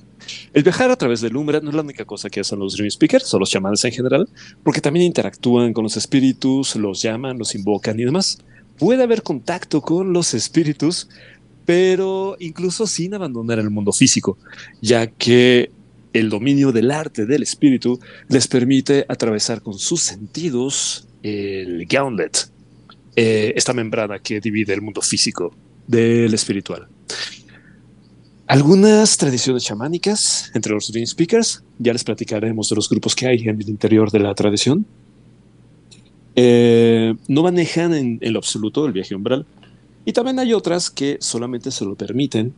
el 0.53 0.63
viajar 0.63 0.91
a 0.91 0.97
través 0.97 1.21
del 1.21 1.37
Umbra 1.37 1.61
no 1.61 1.71
es 1.71 1.77
la 1.77 1.83
única 1.83 2.05
cosa 2.05 2.31
que 2.31 2.41
hacen 2.41 2.59
los 2.59 2.75
Dream 2.77 2.91
Speakers 2.91 3.33
o 3.35 3.39
los 3.39 3.51
chamanes 3.51 3.85
en 3.85 3.93
general, 3.93 4.29
porque 4.63 4.81
también 4.81 5.07
interactúan 5.07 5.73
con 5.73 5.85
los 5.85 5.97
espíritus, 5.97 6.77
los 6.77 7.03
llaman, 7.03 7.39
los 7.39 7.55
invocan 7.55 7.99
y 7.99 8.05
demás. 8.05 8.39
Puede 8.79 9.03
haber 9.03 9.23
contacto 9.23 9.81
con 9.81 10.13
los 10.13 10.35
espíritus, 10.35 11.09
pero 11.65 12.37
incluso 12.41 12.87
sin 12.87 13.15
abandonar 13.15 13.59
el 13.59 13.71
mundo 13.71 13.93
físico, 13.93 14.39
ya 14.81 15.07
que 15.07 15.71
el 16.13 16.31
dominio 16.31 16.73
del 16.73 16.91
arte 16.91 17.27
del 17.27 17.43
espíritu 17.43 17.99
les 18.29 18.47
permite 18.49 19.05
atravesar 19.09 19.63
con 19.63 19.79
sus 19.79 20.01
sentidos 20.01 21.09
el 21.23 21.87
gauntlet, 21.87 22.49
eh, 23.17 23.53
esta 23.57 23.73
membrana 23.73 24.19
que 24.19 24.41
divide 24.41 24.75
el 24.75 24.83
mundo 24.83 25.01
físico 25.01 25.55
del 25.87 26.33
espiritual. 26.35 26.89
Algunas 28.47 29.17
tradiciones 29.17 29.65
chamánicas 29.65 30.51
entre 30.55 30.73
los 30.73 30.93
Dream 30.93 31.07
Speakers, 31.07 31.63
ya 31.79 31.93
les 31.93 32.05
platicaremos 32.05 32.69
de 32.69 32.77
los 32.77 32.89
grupos 32.89 33.15
que 33.15 33.27
hay 33.27 33.49
en 33.49 33.61
el 33.61 33.69
interior 33.69 34.11
de 34.11 34.19
la 34.19 34.35
tradición. 34.35 34.85
Eh, 36.37 37.15
no 37.29 37.43
manejan 37.43 37.95
en, 37.95 38.19
en 38.21 38.33
lo 38.33 38.39
absoluto 38.39 38.85
el 38.87 38.93
viaje 38.93 39.15
umbral. 39.15 39.47
Y 40.05 40.13
también 40.13 40.39
hay 40.39 40.53
otras 40.53 40.91
que 40.91 41.17
solamente 41.21 41.71
se 41.71 41.85
lo 41.85 41.95
permiten 41.95 42.53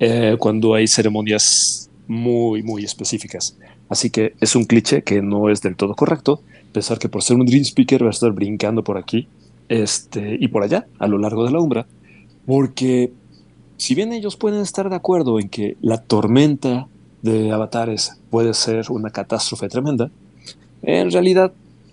eh, 0.00 0.36
cuando 0.38 0.74
hay 0.74 0.88
ceremonias 0.88 1.88
muy, 2.08 2.62
muy 2.62 2.84
específicas. 2.84 3.56
Así 3.88 4.10
que 4.10 4.34
es 4.40 4.56
un 4.56 4.64
cliché 4.64 5.02
que 5.02 5.22
no 5.22 5.50
es 5.50 5.62
del 5.62 5.76
todo 5.76 5.94
correcto 5.94 6.42
pensar 6.72 6.98
que 6.98 7.08
por 7.08 7.22
ser 7.22 7.36
un 7.36 7.46
Dream 7.46 7.64
Speaker 7.64 8.02
va 8.04 8.08
a 8.08 8.10
estar 8.10 8.32
brincando 8.32 8.84
por 8.84 8.98
aquí 8.98 9.26
este, 9.68 10.36
y 10.38 10.48
por 10.48 10.62
allá 10.62 10.86
a 10.98 11.06
lo 11.06 11.18
largo 11.18 11.44
de 11.44 11.50
la 11.50 11.60
umbra, 11.60 11.86
porque 12.46 13.12
si 13.78 13.94
bien 13.94 14.12
ellos 14.12 14.36
pueden 14.36 14.60
estar 14.60 14.90
de 14.90 14.96
acuerdo 14.96 15.40
en 15.40 15.48
que 15.48 15.76
la 15.80 16.02
tormenta 16.02 16.88
de 17.22 17.50
avatares 17.52 18.18
puede 18.28 18.52
ser 18.52 18.90
una 18.90 19.10
catástrofe 19.10 19.68
tremenda, 19.68 20.10
en 20.82 21.10
realidad 21.10 21.52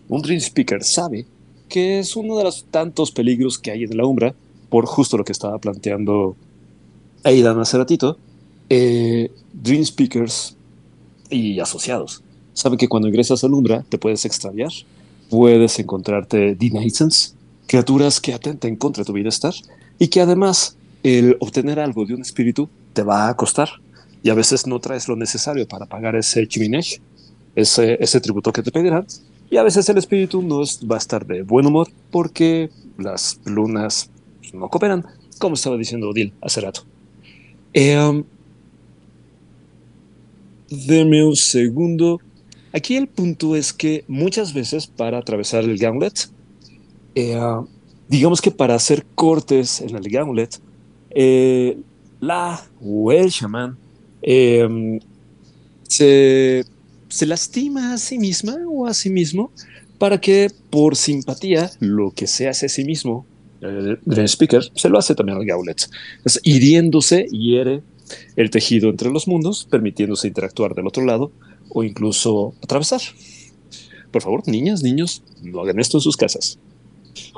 un 0.10 0.22
Dream 0.22 0.42
Speaker 0.42 0.84
sabe 0.84 1.26
que 1.70 2.00
es 2.00 2.16
uno 2.16 2.38
de 2.38 2.44
los 2.44 2.66
tantos 2.66 3.12
peligros 3.12 3.58
que 3.58 3.72
hay 3.72 3.84
en 3.84 3.98
la 3.98 4.06
umbra, 4.06 4.36
por 4.70 4.86
justo 4.86 5.18
lo 5.18 5.24
que 5.24 5.32
estaba 5.32 5.58
planteando 5.60 6.36
Aidan 7.24 7.60
hace 7.60 7.78
ratito, 7.78 8.18
eh, 8.70 9.32
Dream 9.54 9.86
Speakers 9.86 10.56
y 11.30 11.60
asociados. 11.60 12.24
Saben 12.54 12.78
que 12.78 12.88
cuando 12.88 13.08
ingresas 13.08 13.44
a 13.44 13.48
la 13.48 13.56
umbra 13.56 13.86
te 13.90 13.98
puedes 13.98 14.26
extraviar, 14.26 14.72
puedes 15.30 15.80
encontrarte 15.80 16.56
denizens, 16.56 17.36
criaturas 17.68 18.20
que 18.22 18.34
atenten 18.34 18.76
contra 18.76 19.04
tu 19.04 19.14
bienestar 19.14 19.54
y 19.98 20.08
que 20.08 20.22
además 20.22 20.78
el 21.06 21.38
obtener 21.40 21.80
algo 21.80 22.04
de 22.04 22.16
un 22.16 22.22
espíritu 22.22 22.68
te 22.94 23.04
va 23.04 23.30
a 23.30 23.36
costar 23.36 23.70
y 24.24 24.32
a 24.32 24.34
veces 24.34 24.66
no 24.66 24.80
traes 24.80 25.08
lo 25.08 25.16
necesario 25.16 25.68
para 25.68 25.86
pagar 25.86 26.16
ese 26.16 26.48
chiminej, 26.48 27.00
ese, 27.56 27.98
ese 28.02 28.20
tributo 28.20 28.52
que 28.52 28.64
te 28.64 28.72
pedirán 28.72 29.06
y 29.52 29.58
a 29.58 29.64
veces 29.64 29.88
el 29.88 30.00
espíritu 30.00 30.42
no 30.42 30.64
es, 30.64 30.80
va 30.90 30.96
a 30.96 30.98
estar 30.98 31.24
de 31.24 31.44
buen 31.44 31.68
humor 31.68 31.90
porque 32.10 32.72
las 32.98 33.40
lunas 33.46 34.10
no 34.52 34.68
cooperan, 34.68 35.06
como 35.38 35.54
estaba 35.54 35.78
diciendo 35.78 36.10
Odil 36.10 36.34
hace 36.42 36.62
rato. 36.62 36.82
Um, 37.76 38.24
Deme 40.70 41.24
un 41.24 41.36
segundo. 41.36 42.20
Aquí 42.74 42.96
el 42.96 43.08
punto 43.08 43.56
es 43.56 43.72
que 43.74 44.06
muchas 44.08 44.56
veces 44.56 44.88
para 44.88 45.20
atravesar 45.20 45.64
el 45.66 45.78
gauntlet, 45.78 46.32
eh, 47.14 47.40
digamos 48.10 48.42
que 48.42 48.50
para 48.50 48.74
hacer 48.74 49.06
cortes 49.14 49.82
en 49.82 49.96
el 49.96 50.10
gauntlet, 50.10 50.60
eh, 51.16 51.78
la 52.20 52.62
o 52.82 53.12
el 53.12 53.32
chamán 53.32 53.78
eh, 54.22 55.00
se, 55.88 56.66
se 57.08 57.26
lastima 57.26 57.94
a 57.94 57.98
sí 57.98 58.20
misma 58.20 58.58
o 58.68 58.86
a 58.86 58.94
sí 58.94 59.10
mismo 59.10 59.52
para 59.98 60.20
que 60.20 60.52
por 60.70 60.96
simpatía 60.96 61.72
lo 61.80 62.12
que 62.12 62.28
se 62.28 62.48
hace 62.48 62.66
a 62.66 62.70
sí 62.70 62.84
mismo, 62.84 63.26
el 63.62 64.00
Dream 64.06 64.28
Speaker, 64.28 64.64
se 64.76 64.90
lo 64.90 64.98
hace 64.98 65.16
también 65.16 65.38
al 65.38 65.46
gauntlet. 65.46 65.90
Es 66.26 66.40
hiriéndose, 66.44 67.28
hiere 67.32 67.82
el 68.36 68.50
tejido 68.50 68.90
entre 68.90 69.10
los 69.10 69.28
mundos, 69.28 69.66
permitiéndose 69.70 70.28
interactuar 70.28 70.76
del 70.76 70.88
otro 70.88 71.06
lado 71.06 71.32
o 71.70 71.84
incluso 71.84 72.54
atravesar. 72.62 73.02
Por 74.12 74.22
favor, 74.22 74.48
niñas, 74.48 74.84
niños, 74.84 75.24
no 75.42 75.62
hagan 75.62 75.80
esto 75.80 75.98
en 75.98 76.02
sus 76.02 76.18
casas. 76.18 76.60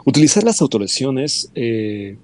Utilizar 0.05 0.43
las 0.43 0.61
autolesiones 0.61 1.51
eh, 1.55 2.17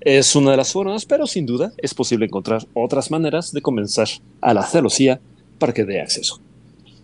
es 0.00 0.34
una 0.34 0.52
de 0.52 0.56
las 0.56 0.72
formas, 0.72 1.04
pero 1.04 1.26
sin 1.26 1.46
duda 1.46 1.72
es 1.76 1.94
posible 1.94 2.26
encontrar 2.26 2.66
otras 2.74 3.10
maneras 3.10 3.52
de 3.52 3.62
convencer 3.62 4.08
a 4.40 4.54
la 4.54 4.64
celosía 4.64 5.20
para 5.58 5.72
que 5.72 5.84
dé 5.84 6.00
acceso. 6.00 6.40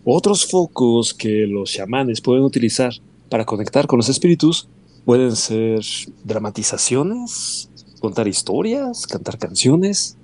Otros 0.03 0.45
focos 0.45 1.13
que 1.13 1.45
los 1.47 1.71
chamanes 1.71 2.21
pueden 2.21 2.43
utilizar 2.43 2.93
para 3.29 3.45
conectar 3.45 3.87
con 3.87 3.97
los 3.97 4.09
espíritus 4.09 4.67
pueden 5.05 5.35
ser 5.35 5.81
dramatizaciones, 6.23 7.69
contar 7.99 8.27
historias, 8.27 9.05
cantar 9.05 9.37
canciones, 9.37 10.17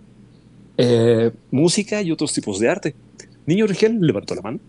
eh, 0.77 1.31
música 1.51 2.01
y 2.01 2.11
otros 2.11 2.33
tipos 2.33 2.59
de 2.59 2.69
arte. 2.69 2.95
Niño 3.45 3.67
Rigel 3.67 3.99
levantó 3.99 4.35
la 4.35 4.41
mano. 4.41 4.59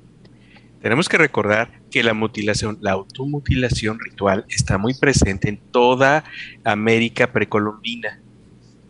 Tenemos 0.85 1.09
que 1.09 1.16
recordar 1.16 1.81
que 1.90 2.03
la 2.03 2.12
mutilación, 2.12 2.77
la 2.83 2.92
automutilación 2.92 3.99
ritual 3.99 4.44
está 4.51 4.77
muy 4.77 4.92
presente 4.92 5.49
en 5.49 5.57
toda 5.57 6.25
América 6.62 7.33
precolombina. 7.33 8.20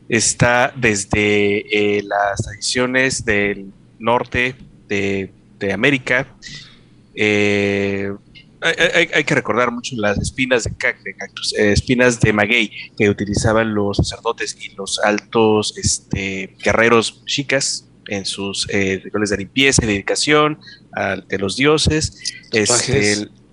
Está 0.08 0.72
desde 0.74 1.98
eh, 1.98 2.02
las 2.02 2.42
tradiciones 2.42 3.24
del 3.24 3.72
norte 4.00 4.56
de, 4.88 5.30
América. 5.72 6.26
eh, 7.14 8.12
hay, 8.60 9.22
que 9.22 9.34
recordar 9.36 9.70
mucho 9.70 9.94
las 9.96 10.18
espinas 10.18 10.64
de 10.64 10.74
cactus, 10.74 11.54
eh, 11.56 11.70
espinas 11.70 12.20
de 12.20 12.32
maguey 12.32 12.72
que 12.98 13.08
utilizaban 13.08 13.72
los 13.72 13.98
sacerdotes 13.98 14.58
y 14.60 14.74
los 14.74 14.98
altos 14.98 15.78
este, 15.78 16.56
guerreros 16.60 17.24
chicas 17.24 17.88
en 18.08 18.24
sus 18.24 18.68
eh, 18.70 19.00
rituales 19.02 19.30
de 19.30 19.38
limpieza 19.38 19.84
y 19.84 19.88
dedicación 19.88 20.58
de 21.28 21.38
los 21.38 21.56
dioses. 21.56 22.34
Tatuajes. 22.50 23.18
Este, 23.18 23.44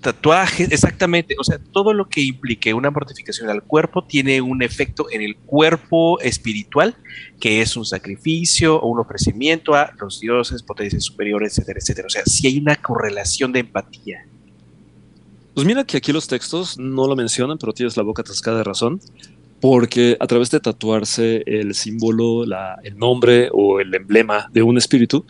tatuajes, 0.00 0.72
exactamente. 0.72 1.36
O 1.38 1.44
sea, 1.44 1.58
todo 1.58 1.92
lo 1.92 2.08
que 2.08 2.22
implique 2.22 2.74
una 2.74 2.90
mortificación 2.90 3.50
al 3.50 3.62
cuerpo 3.62 4.04
tiene 4.04 4.40
un 4.40 4.62
efecto 4.62 5.06
en 5.10 5.22
el 5.22 5.36
cuerpo 5.36 6.20
espiritual, 6.20 6.96
que 7.38 7.60
es 7.60 7.76
un 7.76 7.84
sacrificio 7.84 8.76
o 8.80 8.88
un 8.88 8.98
ofrecimiento 8.98 9.74
a 9.74 9.92
los 10.00 10.20
dioses, 10.20 10.62
potencias 10.62 11.04
superiores, 11.04 11.52
etcétera, 11.52 11.78
etcétera. 11.80 12.06
O 12.06 12.10
sea, 12.10 12.22
si 12.24 12.46
hay 12.46 12.58
una 12.58 12.76
correlación 12.76 13.52
de 13.52 13.60
empatía. 13.60 14.26
Pues 15.54 15.66
mira 15.66 15.84
que 15.84 15.96
aquí 15.96 16.12
los 16.12 16.26
textos 16.26 16.78
no 16.78 17.06
lo 17.06 17.16
mencionan, 17.16 17.58
pero 17.58 17.72
tienes 17.72 17.96
la 17.96 18.02
boca 18.02 18.22
atascada 18.22 18.58
de 18.58 18.64
razón, 18.64 19.00
porque 19.60 20.16
a 20.20 20.26
través 20.26 20.50
de 20.50 20.60
tatuarse 20.60 21.42
el 21.46 21.74
símbolo, 21.74 22.44
la- 22.46 22.78
el 22.82 22.96
nombre 22.98 23.48
o 23.52 23.80
el 23.80 23.94
emblema 23.94 24.48
de 24.52 24.62
un 24.62 24.78
espíritu, 24.78 25.26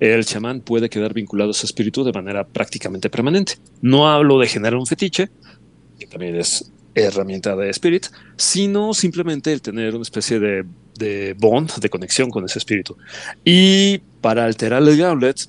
el 0.00 0.24
chamán 0.24 0.60
puede 0.60 0.88
quedar 0.88 1.14
vinculado 1.14 1.50
a 1.50 1.52
ese 1.52 1.66
espíritu 1.66 2.02
de 2.04 2.12
manera 2.12 2.46
prácticamente 2.46 3.10
permanente. 3.10 3.54
No 3.82 4.08
hablo 4.08 4.38
de 4.38 4.46
generar 4.48 4.76
un 4.76 4.86
fetiche, 4.86 5.30
que 5.98 6.06
también 6.06 6.36
es 6.36 6.72
herramienta 6.94 7.56
de 7.56 7.70
spirit, 7.70 8.06
sino 8.36 8.94
simplemente 8.94 9.52
el 9.52 9.60
tener 9.62 9.94
una 9.94 10.02
especie 10.02 10.38
de, 10.38 10.64
de 10.98 11.34
bond, 11.38 11.72
de 11.80 11.90
conexión 11.90 12.30
con 12.30 12.44
ese 12.44 12.58
espíritu. 12.58 12.96
Y 13.44 13.98
para 14.20 14.44
alterar 14.44 14.82
el 14.82 14.96
gauntlet, 14.96 15.48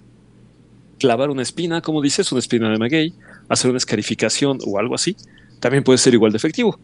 clavar 1.00 1.30
una 1.30 1.42
espina, 1.42 1.82
como 1.82 2.02
dices, 2.02 2.32
una 2.32 2.40
espina 2.40 2.70
de 2.70 2.78
maguey, 2.78 3.14
hacer 3.50 3.70
una 3.70 3.78
escarificación 3.78 4.58
o 4.66 4.80
algo 4.80 4.96
así, 4.96 5.16
también 5.60 5.84
puede 5.84 5.98
ser 5.98 6.14
igual 6.14 6.32
de 6.32 6.38
efectivo. 6.38 6.80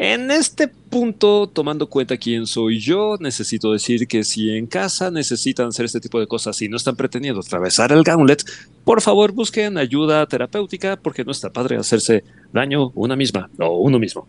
En 0.00 0.30
este 0.30 0.68
punto, 0.68 1.48
tomando 1.48 1.88
cuenta 1.88 2.16
quién 2.16 2.46
soy 2.46 2.78
yo, 2.78 3.16
necesito 3.18 3.72
decir 3.72 4.06
que 4.06 4.22
si 4.22 4.50
en 4.50 4.68
casa 4.68 5.10
necesitan 5.10 5.66
hacer 5.66 5.86
este 5.86 5.98
tipo 5.98 6.20
de 6.20 6.28
cosas 6.28 6.62
y 6.62 6.68
no 6.68 6.76
están 6.76 6.94
pretendiendo 6.94 7.40
atravesar 7.40 7.90
el 7.90 8.04
gauntlet, 8.04 8.44
por 8.84 9.02
favor 9.02 9.32
busquen 9.32 9.76
ayuda 9.76 10.24
terapéutica 10.26 10.96
porque 10.96 11.24
no 11.24 11.32
está 11.32 11.50
padre 11.50 11.78
hacerse 11.78 12.22
daño 12.52 12.92
una 12.94 13.16
misma 13.16 13.50
o 13.58 13.78
uno 13.78 13.98
mismo. 13.98 14.28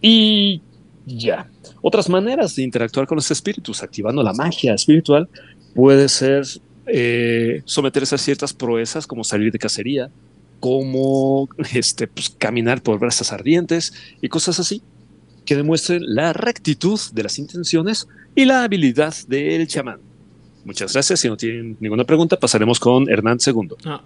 Y 0.00 0.62
ya. 1.04 1.46
Otras 1.82 2.08
maneras 2.08 2.56
de 2.56 2.62
interactuar 2.62 3.06
con 3.06 3.16
los 3.16 3.30
espíritus, 3.30 3.82
activando 3.82 4.22
la 4.22 4.32
magia 4.32 4.72
espiritual, 4.72 5.28
puede 5.74 6.08
ser 6.08 6.46
eh, 6.86 7.60
someterse 7.66 8.14
a 8.14 8.18
ciertas 8.18 8.54
proezas 8.54 9.06
como 9.06 9.24
salir 9.24 9.52
de 9.52 9.58
cacería, 9.58 10.10
como 10.64 11.46
este, 11.74 12.08
pues, 12.08 12.30
caminar 12.30 12.82
por 12.82 12.98
brasas 12.98 13.32
ardientes 13.32 13.92
y 14.22 14.30
cosas 14.30 14.58
así, 14.58 14.80
que 15.44 15.56
demuestren 15.56 16.00
la 16.06 16.32
rectitud 16.32 16.98
de 17.12 17.22
las 17.22 17.38
intenciones 17.38 18.08
y 18.34 18.46
la 18.46 18.64
habilidad 18.64 19.14
del 19.28 19.68
chamán. 19.68 20.00
Muchas 20.64 20.94
gracias. 20.94 21.20
Si 21.20 21.28
no 21.28 21.36
tienen 21.36 21.76
ninguna 21.80 22.04
pregunta, 22.04 22.40
pasaremos 22.40 22.80
con 22.80 23.10
Hernán 23.10 23.36
II. 23.46 23.74
No, 23.84 24.04